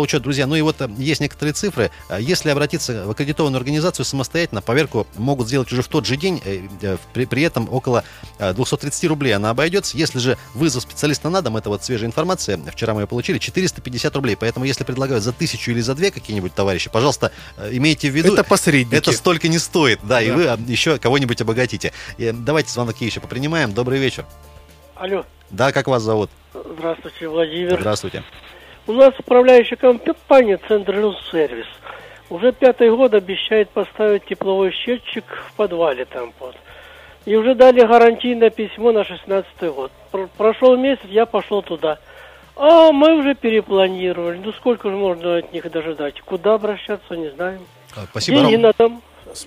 э, 0.00 0.06
Теплоучет. 0.06 0.22
Друзья, 0.22 0.46
ну 0.46 0.54
и 0.56 0.60
вот 0.62 0.80
э, 0.80 0.88
есть 0.98 1.20
некоторые 1.20 1.52
цифры. 1.52 1.90
Э, 2.08 2.18
Если 2.20 2.50
обратиться 2.50 3.06
в 3.06 3.10
аккредитованную 3.10 3.58
организацию 3.58 4.04
самостоятельно, 4.04 4.62
поверку 4.62 5.06
могут 5.16 5.48
сделать 5.48 5.70
уже 5.72 5.82
в 5.82 5.88
тот 5.88 6.06
же 6.06 6.16
день, 6.16 6.40
э, 6.44 6.96
при, 7.12 7.24
при 7.26 7.42
этом 7.42 7.68
около 7.72 8.04
э, 8.38 8.52
230 8.52 9.04
рублей 9.08 9.32
она 9.34 9.50
обойдется. 9.50 9.96
Если 9.96 10.18
же 10.18 10.38
вызов 10.54 10.82
специалиста 10.82 11.28
на 11.30 11.42
дом, 11.42 11.56
это 11.56 11.68
вот 11.68 11.84
свежая 11.84 12.08
информация, 12.08 12.58
вчера 12.72 12.94
мы 12.94 13.02
ее 13.02 13.06
получили, 13.06 13.38
450 13.38 14.14
рублей. 14.16 14.36
Поэтому 14.36 14.64
если 14.64 14.84
предлагают 14.84 15.22
за 15.24 15.32
тысячу 15.32 15.70
или 15.70 15.80
за 15.80 15.94
две 15.94 16.10
какие-нибудь 16.10 16.54
товарищи, 16.54 16.90
пожалуйста, 16.90 17.32
имейте 17.70 18.10
в 18.10 18.14
виду... 18.14 18.32
Это 18.32 18.44
посредники. 18.44 18.94
Это 18.94 19.12
столько 19.12 19.48
не 19.48 19.58
стоит, 19.58 20.00
да, 20.02 20.20
и 20.22 20.28
Да. 20.28 20.34
вы 20.34 20.46
а, 20.46 20.58
еще 20.66 20.98
кого-нибудь 20.98 21.40
обогатите. 21.40 21.92
Давайте 22.18 22.70
звонки 22.70 23.04
еще 23.04 23.20
попринимаем. 23.20 23.72
Добрый 23.72 23.98
вечер. 23.98 24.24
Алло, 24.96 25.24
Да, 25.50 25.72
как 25.72 25.86
вас 25.86 26.02
зовут? 26.02 26.30
здравствуйте, 26.52 27.28
Владимир. 27.28 27.78
Здравствуйте. 27.80 28.24
У 28.90 28.92
нас 28.92 29.14
управляющая 29.20 29.76
компания 29.76 30.58
Центр 30.66 30.96
Сервис 31.30 31.66
уже 32.28 32.50
пятый 32.50 32.90
год 32.90 33.14
обещает 33.14 33.70
поставить 33.70 34.24
тепловой 34.24 34.72
счетчик 34.72 35.24
в 35.46 35.54
подвале 35.54 36.06
там 36.06 36.32
вот. 36.40 36.56
И 37.24 37.36
уже 37.36 37.54
дали 37.54 37.82
гарантийное 37.86 38.50
письмо 38.50 38.90
на 38.90 39.04
16 39.04 39.46
год. 39.72 39.92
Пр- 40.10 40.28
прошел 40.36 40.76
месяц, 40.76 41.04
я 41.04 41.24
пошел 41.24 41.62
туда. 41.62 42.00
А 42.56 42.90
мы 42.90 43.14
уже 43.14 43.36
перепланировали. 43.36 44.40
Ну 44.44 44.52
сколько 44.54 44.90
же 44.90 44.96
можно 44.96 45.36
от 45.36 45.52
них 45.52 45.70
дожидать? 45.70 46.20
Куда 46.22 46.54
обращаться, 46.54 47.14
не 47.14 47.28
знаем. 47.30 47.60
А, 47.94 48.06
Спасибо, 48.10 48.38
Деньги 48.40 48.54
Ром. 48.54 48.62
на 48.62 48.72
дом. 48.76 49.02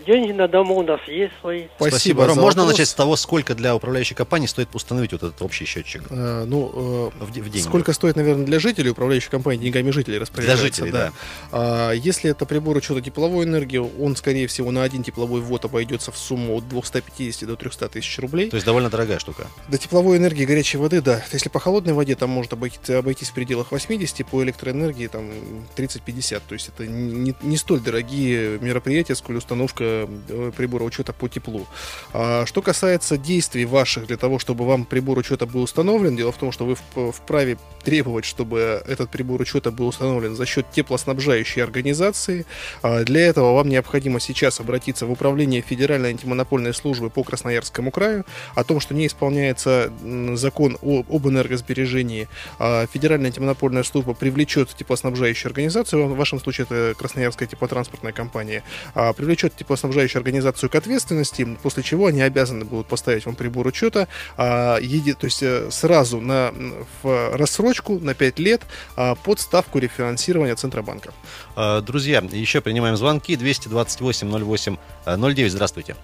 Деньги 0.05 0.31
на 0.31 0.47
дому 0.47 0.75
у 0.77 0.83
нас 0.83 0.99
есть 1.07 1.33
свои. 1.41 1.67
Спасибо, 1.77 2.25
Ром. 2.25 2.35
за 2.35 2.41
Можно 2.41 2.61
вопрос. 2.61 2.77
начать 2.77 2.89
с 2.89 2.93
того, 2.93 3.15
сколько 3.15 3.55
для 3.55 3.75
управляющей 3.75 4.15
компании 4.15 4.47
стоит 4.47 4.69
установить 4.73 5.11
вот 5.11 5.23
этот 5.23 5.41
общий 5.41 5.65
счетчик? 5.65 6.03
Э, 6.09 6.45
ну, 6.45 7.11
э, 7.19 7.23
В, 7.23 7.29
в 7.29 7.31
деньги. 7.33 7.57
Сколько 7.59 7.93
стоит, 7.93 8.15
наверное, 8.15 8.45
для 8.45 8.59
жителей, 8.59 8.91
управляющей 8.91 9.29
компании 9.29 9.63
деньгами 9.63 9.91
жителей 9.91 10.17
распоряжается. 10.17 10.63
жителей, 10.65 10.91
да. 10.91 11.11
А, 11.51 11.91
если 11.91 12.29
это 12.31 12.45
прибор 12.45 12.77
учета 12.77 13.01
тепловой 13.01 13.45
энергии, 13.45 13.77
он, 13.77 14.15
скорее 14.15 14.47
всего, 14.47 14.71
на 14.71 14.83
один 14.83 15.03
тепловой 15.03 15.41
ввод 15.41 15.65
обойдется 15.65 16.11
в 16.11 16.17
сумму 16.17 16.55
от 16.57 16.67
250 16.69 17.47
до 17.47 17.55
300 17.55 17.89
тысяч 17.89 18.19
рублей. 18.19 18.49
То 18.49 18.55
есть 18.55 18.65
довольно 18.65 18.89
дорогая 18.89 19.19
штука. 19.19 19.47
До 19.67 19.77
тепловой 19.77 20.17
энергии 20.17 20.45
горячей 20.45 20.77
воды, 20.77 21.01
да. 21.01 21.23
Если 21.31 21.49
по 21.49 21.59
холодной 21.59 21.93
воде, 21.93 22.15
там 22.15 22.29
может 22.29 22.53
обойтись, 22.53 22.89
обойтись 22.89 23.29
в 23.29 23.33
пределах 23.33 23.71
80, 23.71 24.25
по 24.27 24.43
электроэнергии 24.43 25.07
там 25.07 25.29
30-50. 25.75 26.41
То 26.47 26.53
есть 26.53 26.69
это 26.69 26.85
не, 26.85 27.33
не 27.41 27.57
столь 27.57 27.79
дорогие 27.79 28.59
мероприятия, 28.59 29.15
сколь 29.15 29.37
установка 29.37 29.72
э, 29.79 30.51
прибора 30.55 30.83
учета 30.83 31.13
по 31.13 31.27
теплу. 31.27 31.65
А, 32.13 32.45
что 32.45 32.61
касается 32.61 33.17
действий 33.17 33.65
ваших 33.65 34.07
для 34.07 34.17
того, 34.17 34.39
чтобы 34.39 34.65
вам 34.65 34.85
прибор 34.85 35.17
учета 35.17 35.45
был 35.45 35.61
установлен, 35.63 36.15
дело 36.15 36.31
в 36.31 36.37
том, 36.37 36.51
что 36.51 36.65
вы 36.65 36.75
в- 36.95 37.11
вправе 37.11 37.57
требовать, 37.83 38.25
чтобы 38.25 38.81
этот 38.87 39.09
прибор 39.09 39.41
учета 39.41 39.71
был 39.71 39.87
установлен 39.87 40.35
за 40.35 40.45
счет 40.45 40.65
теплоснабжающей 40.71 41.61
организации. 41.63 42.45
А, 42.81 43.03
Для 43.03 43.21
этого 43.27 43.53
вам 43.55 43.69
необходимо 43.69 44.19
сейчас 44.19 44.59
обратиться 44.59 45.05
в 45.05 45.11
управление 45.11 45.61
Федеральной 45.61 46.09
антимонопольной 46.09 46.73
службы 46.73 47.09
по 47.09 47.23
Красноярскому 47.23 47.91
краю 47.91 48.25
о 48.55 48.63
том, 48.63 48.79
что 48.79 48.93
не 48.93 49.07
исполняется 49.07 49.91
закон 50.35 50.77
о- 50.81 51.03
об 51.09 51.27
энергосбережении. 51.27 52.27
А 52.59 52.85
Федеральная 52.87 53.27
антимонопольная 53.27 53.83
служба 53.83 54.13
привлечет 54.13 54.69
теплоснабжающую 54.69 55.49
организацию, 55.49 56.07
в 56.07 56.15
вашем 56.15 56.39
случае 56.39 56.65
это 56.69 56.93
Красноярская 56.97 57.47
теплотранспортная 57.47 58.13
компания, 58.13 58.63
а, 58.95 59.13
привлечет 59.13 59.53
теплоснабжающую 59.63 60.19
организацию 60.19 60.69
к 60.69 60.75
ответственности, 60.75 61.57
после 61.63 61.83
чего 61.83 62.07
они 62.07 62.21
обязаны 62.21 62.65
будут 62.65 62.87
поставить 62.87 63.25
вам 63.25 63.35
прибор 63.35 63.65
учета, 63.67 64.07
а, 64.37 64.77
еди, 64.79 65.13
то 65.13 65.25
есть 65.25 65.41
э, 65.41 65.71
сразу 65.71 66.19
на, 66.19 66.53
в 67.01 67.35
рассрочку 67.35 67.99
на 67.99 68.13
5 68.13 68.39
лет 68.39 68.61
а, 68.95 69.15
под 69.15 69.39
ставку 69.39 69.79
рефинансирования 69.79 70.55
Центробанка. 70.55 71.13
А, 71.55 71.81
Друзья, 71.81 72.23
еще 72.31 72.61
принимаем 72.61 72.95
звонки 72.95 73.35
228 73.35 74.29
08 74.29 74.77
09. 75.05 75.51
Здравствуйте. 75.51 75.95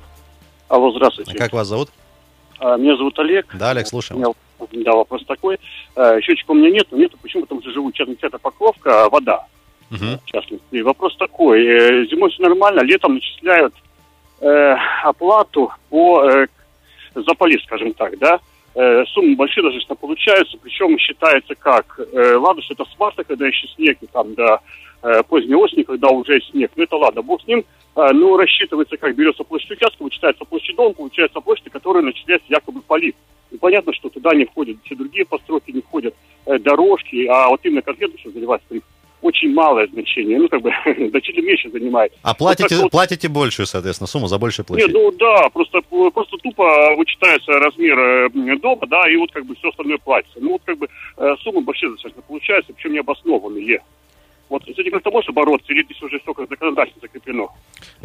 Алло, 0.68 0.92
здравствуйте. 0.92 1.36
Как 1.36 1.54
вас 1.54 1.68
зовут? 1.68 1.90
А, 2.60 2.78
Меня 2.78 2.96
зовут 2.98 3.18
Олег. 3.20 3.54
Да, 3.58 3.72
Олег, 3.72 3.88
слушаем. 3.88 4.22
У 4.60 4.68
меня, 4.72 4.84
да, 4.84 4.94
вопрос 4.94 5.24
такой. 5.26 5.60
А, 5.96 6.20
Счетчика 6.22 6.52
у 6.52 6.54
меня 6.54 6.70
нету, 6.70 6.96
нету, 6.96 7.18
почему? 7.22 7.44
Потому 7.44 7.62
что 7.62 7.72
живу 7.72 7.92
частный 7.92 8.16
центр 8.16 8.40
Покровка, 8.40 9.06
а 9.06 9.10
вода, 9.10 9.46
Мгм. 9.90 10.20
в 10.24 10.26
частности. 10.26 10.82
Вопрос 10.82 11.16
такой. 11.18 11.66
э, 11.66 12.06
Зимой 12.06 12.30
все 12.32 12.44
нормально, 12.44 12.82
летом 12.82 13.16
начисляют 13.16 13.74
э, 14.42 14.76
оплату 15.04 15.72
по 15.90 16.24
э, 16.30 16.48
за 17.16 17.34
полив, 17.34 17.62
скажем 17.64 17.94
так, 17.94 18.18
да? 18.20 18.40
Э, 18.76 19.04
суммы 19.08 19.36
большие 19.36 19.64
достаточно 19.64 19.96
получаются, 19.96 20.58
причем 20.62 20.98
считается 21.00 21.56
как, 21.56 22.00
э, 22.00 22.36
ладно, 22.36 22.62
что 22.62 22.76
это 22.76 22.86
с 22.86 23.00
марта, 23.00 23.24
когда 23.24 23.48
еще 23.48 23.68
снег, 23.70 23.98
и 24.02 24.08
там 24.08 24.36
до 24.36 24.62
э, 25.02 25.24
поздней 25.28 25.56
осени, 25.56 25.84
когда 25.84 26.10
уже 26.10 26.40
снег, 26.42 26.72
ну 26.76 26.84
это 26.84 26.96
ладно, 26.96 27.22
бог 27.22 27.42
с 27.42 27.48
ним, 27.48 27.64
А, 27.96 28.14
ну 28.14 28.38
рассчитывается, 28.38 28.96
как 28.98 29.16
берется 29.16 29.44
площадь 29.44 29.72
участка, 29.72 30.04
вычитается 30.04 30.46
площадь 30.46 30.76
дома, 30.76 30.94
получается 30.94 31.42
площадь, 31.42 31.72
которая 31.72 32.04
начисляется 32.04 32.48
якобы 32.50 32.82
полив. 32.82 33.16
И 33.52 33.58
понятно, 33.58 33.92
что 33.94 34.10
туда 34.10 34.36
не 34.36 34.46
входят 34.46 34.78
все 34.86 34.96
другие 34.96 35.26
постройки, 35.26 35.72
не 35.72 35.82
входят 35.82 36.14
э, 36.46 36.60
дорожки, 36.60 37.26
а 37.26 37.50
вот 37.50 37.60
именно 37.64 37.82
конкретно, 37.82 38.20
что 38.20 38.30
заливается 38.32 38.68
полив, 38.70 38.84
очень 39.22 39.54
малое 39.54 39.88
значение, 39.88 40.40
ну 40.40 40.48
как 40.48 40.62
бы 40.62 40.72
значительно 41.10 41.46
меньше 41.46 41.70
занимает. 41.70 42.14
А 42.22 42.30
Вот 42.30 42.38
платите, 42.38 42.70
так 42.70 42.80
вот- 42.84 42.92
платите 42.92 43.28
большую, 43.28 43.66
соответственно, 43.66 44.08
сумму 44.08 44.28
за 44.28 44.38
большую 44.38 44.66
площадь? 44.66 44.88
нет, 44.88 44.96
ну 44.96 45.12
да, 45.12 45.50
просто, 45.50 45.82
просто 46.14 46.38
тупо 46.38 46.96
вычитается 46.96 47.52
размер 47.54 48.00
э, 48.00 48.58
дома, 48.58 48.88
да, 48.88 49.10
и 49.10 49.16
вот 49.18 49.32
как 49.32 49.46
бы 49.46 49.56
все 49.56 49.70
остальное 49.70 49.98
платится. 49.98 50.40
Ну 50.40 50.52
вот 50.52 50.62
как 50.66 50.78
бы 50.78 50.88
э, 51.18 51.36
суммы 51.44 51.62
большие 51.62 51.92
достаточно 51.92 52.22
получаются, 52.22 52.74
причем 52.74 52.94
необоснованные. 52.94 53.80
Вот 54.50 54.64
с 54.64 54.68
этим 54.80 54.92
как-то 54.92 55.12
можно 55.12 55.32
бороться, 55.32 55.72
или 55.72 55.84
здесь 55.84 56.02
уже 56.02 56.20
все 56.20 56.34
как 56.34 56.50
законодательно 56.50 57.00
закреплено? 57.02 57.50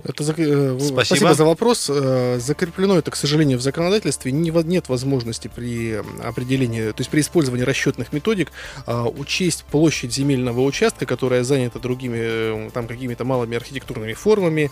Это 0.04 0.22
зак- 0.22 0.34
э, 0.38 0.78
Спасибо. 0.78 1.04
Спасибо 1.04 1.34
за 1.34 1.44
вопрос. 1.44 1.90
Э, 1.92 2.38
Закреплено 2.38 2.98
это, 2.98 3.10
к 3.10 3.16
сожалению, 3.16 3.58
в 3.58 3.62
законодательстве. 3.62 4.32
Нет 4.32 4.88
возможности 4.88 5.50
при 5.54 5.98
определении, 6.22 6.90
то 6.90 7.00
есть 7.00 7.10
при 7.10 7.20
использовании 7.20 7.64
расчетных 7.64 8.12
методик 8.12 8.52
а, 8.86 9.04
учесть 9.06 9.64
площадь 9.70 10.12
земельного 10.12 10.60
участка, 10.60 11.06
которая 11.06 11.42
занята 11.42 11.78
другими, 11.78 12.18
э, 12.20 12.70
там, 12.74 12.86
какими-то 12.86 13.24
малыми 13.24 13.56
архитектурными 13.56 14.12
формами, 14.12 14.70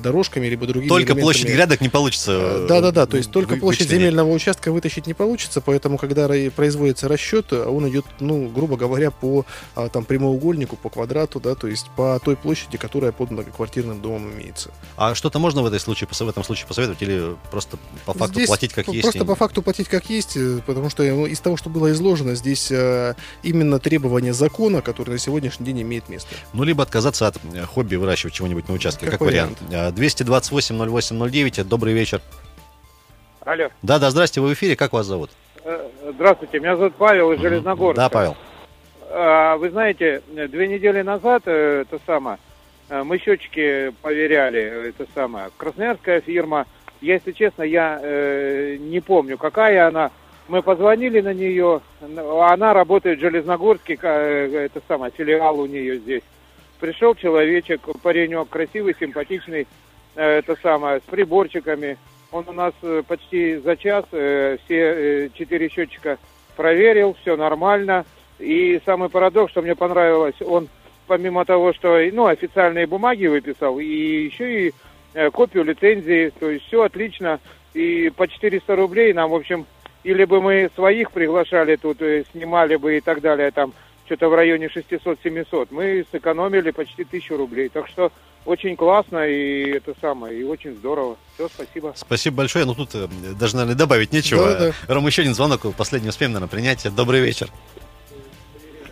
дорожками, 0.00 0.46
либо 0.46 0.66
другими 0.66 0.88
Только 0.88 1.12
элементами. 1.12 1.22
площадь 1.22 1.46
грядок 1.48 1.80
не 1.80 1.88
получится. 1.88 2.32
э, 2.32 2.66
Да, 2.68 2.80
да, 2.80 2.90
да. 2.90 3.06
То 3.06 3.16
есть 3.16 3.30
только 3.30 3.54
вы- 3.54 3.60
площадь 3.60 3.82
вычленить. 3.82 4.02
земельного 4.02 4.32
участка 4.32 4.70
вытащить 4.70 5.06
не 5.06 5.14
получится, 5.14 5.60
поэтому, 5.62 5.96
когда 5.98 6.28
производится 6.54 7.08
расчет, 7.08 7.52
он 7.52 7.88
идет, 7.88 8.04
ну, 8.20 8.48
грубо 8.48 8.76
говоря, 8.76 9.10
по 9.10 9.46
там 9.92 10.04
прямоугольнику, 10.04 10.76
по 10.76 10.90
квадрату, 10.90 11.40
да, 11.40 11.54
то 11.54 11.68
есть 11.68 11.86
по 11.96 12.20
той 12.22 12.36
площади, 12.36 12.76
которая 12.76 13.12
под 13.12 13.30
многоквартирным 13.30 14.00
домом 14.00 14.32
имеется. 14.34 14.70
А 14.96 15.14
что-то 15.14 15.38
можно 15.38 15.62
в, 15.62 15.66
этой 15.66 15.80
случае, 15.80 16.08
в 16.08 16.28
этом 16.28 16.44
случае 16.44 16.66
посоветовать 16.68 17.02
или 17.02 17.36
просто 17.50 17.76
по 18.06 18.12
факту 18.12 18.34
Здесь 18.34 18.46
платить 18.48 18.72
как 18.72 18.86
п- 18.86 18.92
есть? 18.92 19.02
Просто 19.02 19.24
по 19.24 19.34
факту 19.34 19.62
платить 19.62 19.88
как 19.88 20.08
есть, 20.08 20.36
э, 20.36 20.60
потому 20.64 20.88
что 20.88 21.02
ну, 21.02 21.26
из 21.26 21.40
того, 21.40 21.56
что 21.56 21.68
было 21.68 21.90
изложено, 21.90 22.34
здесь 22.36 22.70
э, 22.70 23.14
именно 23.42 23.78
требование 23.80 24.32
закона, 24.32 24.82
который 24.82 25.10
на 25.10 25.18
сегодняшний 25.18 25.66
день 25.66 25.82
имеет 25.82 26.08
место. 26.08 26.34
Ну, 26.52 26.62
либо 26.62 26.82
отказаться 26.82 27.26
от 27.26 27.36
э, 27.52 27.62
хобби 27.64 27.96
выращивать 27.96 28.34
чего-нибудь 28.34 28.68
на 28.68 28.74
участке, 28.74 29.06
как, 29.06 29.18
Как 29.18 29.20
вариант. 29.22 29.58
А, 29.72 29.90
228-08-09, 29.90 31.64
добрый 31.64 31.92
вечер. 31.92 32.20
Алло. 33.40 33.68
Да-да, 33.82 34.10
здрасте, 34.10 34.40
вы 34.40 34.48
в 34.48 34.52
эфире, 34.54 34.76
как 34.76 34.92
вас 34.92 35.06
зовут? 35.06 35.30
Э, 35.64 35.88
Здравствуйте, 36.14 36.60
меня 36.60 36.76
зовут 36.76 36.94
Павел 36.96 37.32
из 37.32 37.40
Железногорска. 37.40 38.00
Да, 38.02 38.08
Павел. 38.08 38.36
А, 39.10 39.56
Вы 39.56 39.70
знаете, 39.70 40.22
э, 40.34 40.48
две 40.48 40.68
недели 40.68 41.02
назад, 41.02 41.42
э, 41.46 41.82
это 41.82 42.00
самое, 42.06 42.36
э, 42.36 42.53
мы 42.90 43.18
счетчики 43.18 43.92
поверяли, 44.02 44.60
э, 44.60 44.88
это 44.90 45.06
самое, 45.14 45.50
красноярская 45.56 46.20
фирма, 46.20 46.66
если 47.00 47.32
честно, 47.32 47.62
я 47.62 48.00
э, 48.02 48.76
не 48.80 49.00
помню, 49.00 49.36
какая 49.36 49.88
она. 49.88 50.10
Мы 50.48 50.62
позвонили 50.62 51.20
на 51.20 51.32
нее, 51.32 51.80
она 52.00 52.74
работает 52.74 53.18
в 53.18 53.22
Железногорске, 53.22 53.98
э, 54.00 54.66
это 54.66 54.80
самое, 54.88 55.12
филиал 55.16 55.60
у 55.60 55.66
нее 55.66 55.98
здесь. 55.98 56.22
Пришел 56.80 57.14
человечек, 57.14 57.80
паренек, 58.02 58.48
красивый, 58.48 58.96
симпатичный, 58.98 59.66
э, 60.16 60.38
это 60.38 60.56
самое, 60.62 61.00
с 61.00 61.02
приборчиками. 61.10 61.98
Он 62.30 62.44
у 62.48 62.52
нас 62.52 62.74
э, 62.82 63.02
почти 63.06 63.56
за 63.56 63.76
час 63.76 64.04
э, 64.12 64.58
все 64.64 64.78
э, 64.78 65.28
четыре 65.34 65.68
счетчика 65.68 66.18
проверил, 66.56 67.16
все 67.20 67.36
нормально. 67.36 68.04
И 68.38 68.80
самый 68.84 69.08
парадокс, 69.08 69.52
что 69.52 69.62
мне 69.62 69.74
понравилось, 69.74 70.40
он 70.40 70.68
помимо 71.06 71.44
того, 71.44 71.72
что 71.72 71.98
ну, 72.12 72.26
официальные 72.26 72.86
бумаги 72.86 73.26
выписал, 73.26 73.78
и 73.78 73.84
еще 73.84 74.68
и 74.68 74.74
э, 75.14 75.30
копию 75.30 75.64
лицензии, 75.64 76.32
то 76.38 76.50
есть 76.50 76.66
все 76.66 76.82
отлично. 76.82 77.40
И 77.74 78.10
по 78.16 78.28
400 78.28 78.76
рублей 78.76 79.12
нам, 79.12 79.30
в 79.30 79.34
общем, 79.34 79.66
или 80.04 80.24
бы 80.24 80.40
мы 80.40 80.70
своих 80.74 81.10
приглашали 81.10 81.76
тут, 81.76 82.00
э, 82.02 82.24
снимали 82.32 82.76
бы 82.76 82.98
и 82.98 83.00
так 83.00 83.20
далее, 83.20 83.50
там 83.50 83.72
что-то 84.06 84.28
в 84.28 84.34
районе 84.34 84.66
600-700, 84.66 85.68
мы 85.70 86.04
сэкономили 86.12 86.70
почти 86.70 87.02
1000 87.02 87.36
рублей. 87.36 87.68
Так 87.70 87.88
что 87.88 88.12
очень 88.44 88.76
классно 88.76 89.26
и 89.26 89.70
это 89.70 89.94
самое, 90.00 90.38
и 90.38 90.44
очень 90.44 90.74
здорово. 90.74 91.16
Все, 91.34 91.48
спасибо. 91.48 91.94
Спасибо 91.96 92.36
большое. 92.36 92.66
Ну, 92.66 92.74
тут 92.74 92.94
э, 92.94 93.08
даже, 93.38 93.56
наверное, 93.56 93.78
добавить 93.78 94.12
нечего. 94.12 94.46
Да-да. 94.46 94.94
Ром, 94.94 95.06
еще 95.06 95.22
один 95.22 95.34
звонок, 95.34 95.62
последний 95.76 96.10
успеем, 96.10 96.32
наверное, 96.32 96.50
принять. 96.50 96.86
Добрый 96.94 97.20
вечер. 97.20 97.48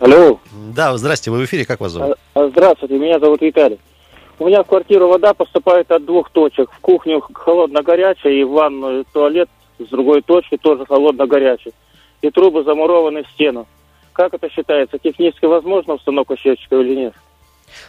Алло. 0.03 0.37
Да, 0.75 0.97
здрасте, 0.97 1.31
вы 1.31 1.37
в 1.39 1.45
эфире, 1.45 1.63
как 1.63 1.79
вас 1.79 1.93
зовут? 1.93 2.17
А, 2.33 2.49
Здравствуйте, 2.49 2.99
меня 2.99 3.19
зовут 3.19 3.39
Виталий. 3.41 3.79
У 4.37 4.47
меня 4.47 4.61
в 4.61 4.67
квартиру 4.67 5.07
вода 5.07 5.33
поступает 5.33 5.89
от 5.91 6.03
двух 6.03 6.29
точек. 6.29 6.69
В 6.71 6.79
кухню 6.79 7.21
холодно-горячая 7.21 8.33
и 8.33 8.43
в 8.43 8.49
ванную 8.49 9.05
туалет 9.13 9.47
с 9.79 9.87
другой 9.87 10.21
точки 10.21 10.57
тоже 10.57 10.85
холодно-горячий. 10.85 11.71
И 12.21 12.29
трубы 12.31 12.65
замурованы 12.65 13.23
в 13.23 13.29
стену. 13.29 13.65
Как 14.11 14.33
это 14.33 14.49
считается? 14.49 14.97
Технически 14.99 15.45
возможно 15.45 15.93
установка 15.93 16.35
счетчика 16.35 16.75
или 16.81 16.95
нет? 16.95 17.13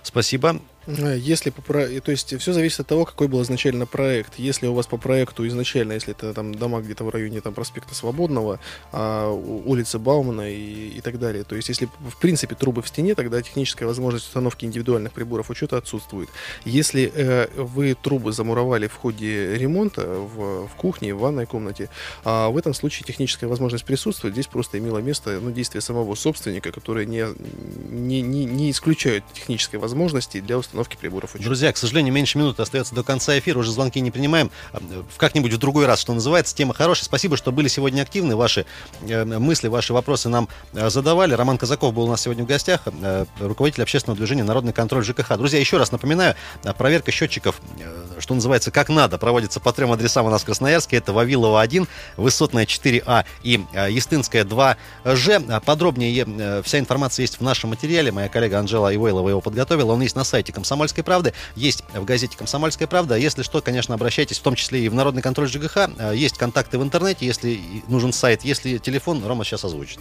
Спасибо. 0.04 0.54
Э, 0.86 1.16
Если 1.18 1.50
по 1.50 1.62
про- 1.62 2.00
то 2.00 2.10
есть 2.10 2.38
все 2.38 2.52
зависит 2.52 2.80
от 2.80 2.86
того, 2.86 3.04
какой 3.04 3.28
был 3.28 3.42
изначально 3.42 3.86
проект. 3.86 4.38
Если 4.38 4.66
у 4.66 4.74
вас 4.74 4.86
по 4.86 4.96
проекту 4.96 5.46
изначально, 5.46 5.92
если 5.92 6.12
это 6.12 6.34
там 6.34 6.54
дома 6.54 6.80
где-то 6.80 7.04
в 7.04 7.08
районе 7.08 7.40
там 7.40 7.54
проспекта 7.54 7.94
Свободного, 7.94 8.60
а, 8.92 9.30
улицы 9.30 9.98
Баумана 9.98 10.50
и, 10.50 10.88
и 10.88 11.00
так 11.00 11.18
далее. 11.18 11.44
То 11.44 11.56
есть 11.56 11.68
если 11.68 11.86
в 11.86 12.16
принципе 12.18 12.54
трубы 12.54 12.82
в 12.82 12.88
стене, 12.88 13.14
тогда 13.14 13.40
техническая 13.40 13.88
возможность 13.88 14.26
установки 14.26 14.64
индивидуальных 14.64 15.12
приборов 15.12 15.50
учета 15.50 15.78
отсутствует. 15.78 16.28
Если 16.64 17.10
э, 17.14 17.48
вы 17.56 17.94
трубы 17.94 18.32
замуровали 18.32 18.86
в 18.86 18.94
ходе 18.94 19.56
ремонта 19.56 20.02
в, 20.02 20.66
в 20.68 20.74
кухне, 20.76 21.14
в 21.14 21.18
ванной 21.18 21.46
комнате, 21.46 21.88
а 22.24 22.48
в 22.50 22.56
этом 22.56 22.74
случае 22.74 23.06
техническая 23.06 23.48
возможность 23.48 23.84
присутствует. 23.84 24.34
Здесь 24.34 24.46
просто 24.46 24.78
имело 24.78 24.98
место 24.98 25.38
ну, 25.40 25.50
действие 25.50 25.80
самого 25.80 26.14
собственника, 26.14 26.72
которое 26.72 27.06
не, 27.06 27.24
не, 27.90 28.20
не, 28.22 28.44
не 28.44 28.70
исключают 28.70 29.24
технической 29.32 29.78
возможности 29.78 30.40
для 30.40 30.58
установки 30.58 30.73
приборов 31.00 31.34
учета. 31.34 31.44
Друзья, 31.44 31.72
к 31.72 31.76
сожалению, 31.76 32.12
меньше 32.12 32.38
минуты 32.38 32.62
остается 32.62 32.94
до 32.94 33.02
конца 33.02 33.38
эфира, 33.38 33.58
уже 33.58 33.72
звонки 33.72 34.00
не 34.00 34.10
принимаем. 34.10 34.50
А, 34.72 34.80
В 35.12 35.18
как-нибудь 35.18 35.52
в 35.52 35.58
другой 35.58 35.86
раз, 35.86 36.00
что 36.00 36.12
называется. 36.14 36.54
Тема 36.54 36.74
хорошая. 36.74 37.04
Спасибо, 37.04 37.36
что 37.36 37.52
были 37.52 37.68
сегодня 37.68 38.02
активны. 38.02 38.36
Ваши 38.36 38.66
э, 39.02 39.24
мысли, 39.24 39.68
ваши 39.68 39.92
вопросы 39.92 40.28
нам 40.28 40.48
э, 40.72 40.90
задавали. 40.90 41.34
Роман 41.34 41.58
Казаков 41.58 41.94
был 41.94 42.04
у 42.04 42.08
нас 42.08 42.22
сегодня 42.22 42.44
в 42.44 42.46
гостях, 42.46 42.82
э, 42.86 43.24
руководитель 43.40 43.82
общественного 43.82 44.16
движения 44.16 44.44
«Народный 44.44 44.72
контроль 44.72 45.04
ЖКХ». 45.04 45.36
Друзья, 45.36 45.60
еще 45.60 45.76
раз 45.76 45.92
напоминаю, 45.92 46.34
э, 46.64 46.72
проверка 46.72 47.12
счетчиков, 47.12 47.60
э, 47.80 48.20
что 48.20 48.34
называется, 48.34 48.70
как 48.70 48.88
надо, 48.88 49.18
проводится 49.18 49.60
по 49.60 49.72
трем 49.72 49.92
адресам 49.92 50.26
у 50.26 50.30
нас 50.30 50.42
в 50.42 50.44
Красноярске. 50.44 50.96
Это 50.96 51.12
Вавилова 51.12 51.60
1, 51.60 51.86
Высотная 52.16 52.66
4А 52.66 53.24
и 53.42 53.64
э, 53.72 53.90
Естинская 53.90 54.44
2Ж. 54.44 55.44
А 55.48 55.60
Подробнее 55.60 56.24
э, 56.26 56.62
вся 56.62 56.78
информация 56.78 57.22
есть 57.22 57.38
в 57.38 57.42
нашем 57.42 57.70
материале. 57.70 58.12
Моя 58.12 58.28
коллега 58.28 58.58
Анжела 58.58 58.94
Ивойлова 58.94 59.28
его 59.28 59.40
подготовила. 59.40 59.92
Он 59.92 60.02
есть 60.02 60.16
на 60.16 60.24
сайте 60.24 60.52
«Комсомольской 60.64 61.04
правды», 61.04 61.34
есть 61.56 61.84
в 61.92 62.06
газете 62.06 62.38
«Комсомольская 62.38 62.88
правда». 62.88 63.16
Если 63.16 63.42
что, 63.42 63.60
конечно, 63.60 63.94
обращайтесь, 63.94 64.38
в 64.38 64.42
том 64.42 64.54
числе 64.54 64.80
и 64.80 64.88
в 64.88 64.94
Народный 64.94 65.20
контроль 65.20 65.46
ЖКХ. 65.46 65.90
Э, 65.98 66.12
Есть 66.14 66.38
контакты 66.38 66.78
в 66.78 66.82
интернете, 66.82 67.26
если 67.26 67.60
нужен 67.86 68.14
сайт, 68.14 68.44
если 68.44 68.78
телефон, 68.78 69.22
Рома 69.26 69.44
сейчас 69.44 69.64
озвучит. 69.66 70.00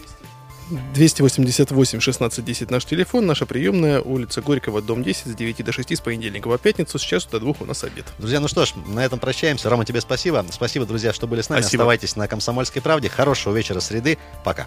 288 0.94 2.00
16 2.00 2.42
10 2.42 2.70
наш 2.70 2.86
телефон, 2.86 3.26
наша 3.26 3.44
приемная, 3.44 4.00
улица 4.00 4.40
Горького, 4.40 4.80
дом 4.80 5.02
10, 5.02 5.26
с 5.26 5.34
9 5.34 5.62
до 5.62 5.72
6 5.72 5.96
с 5.98 6.00
понедельника 6.00 6.48
по 6.48 6.56
пятницу, 6.56 6.98
с 6.98 7.02
часу 7.02 7.28
до 7.30 7.40
двух 7.40 7.60
у 7.60 7.66
нас 7.66 7.84
обед. 7.84 8.06
Друзья, 8.18 8.40
ну 8.40 8.48
что 8.48 8.64
ж, 8.64 8.72
на 8.86 9.04
этом 9.04 9.18
прощаемся. 9.18 9.68
Рома, 9.68 9.84
тебе 9.84 10.00
спасибо. 10.00 10.46
Спасибо, 10.50 10.86
друзья, 10.86 11.12
что 11.12 11.26
были 11.26 11.42
с 11.42 11.50
нами. 11.50 11.60
Спасибо. 11.60 11.82
Оставайтесь 11.82 12.16
на 12.16 12.26
«Комсомольской 12.26 12.80
правде». 12.80 13.10
Хорошего 13.10 13.54
вечера 13.54 13.80
среды. 13.80 14.16
Пока. 14.42 14.66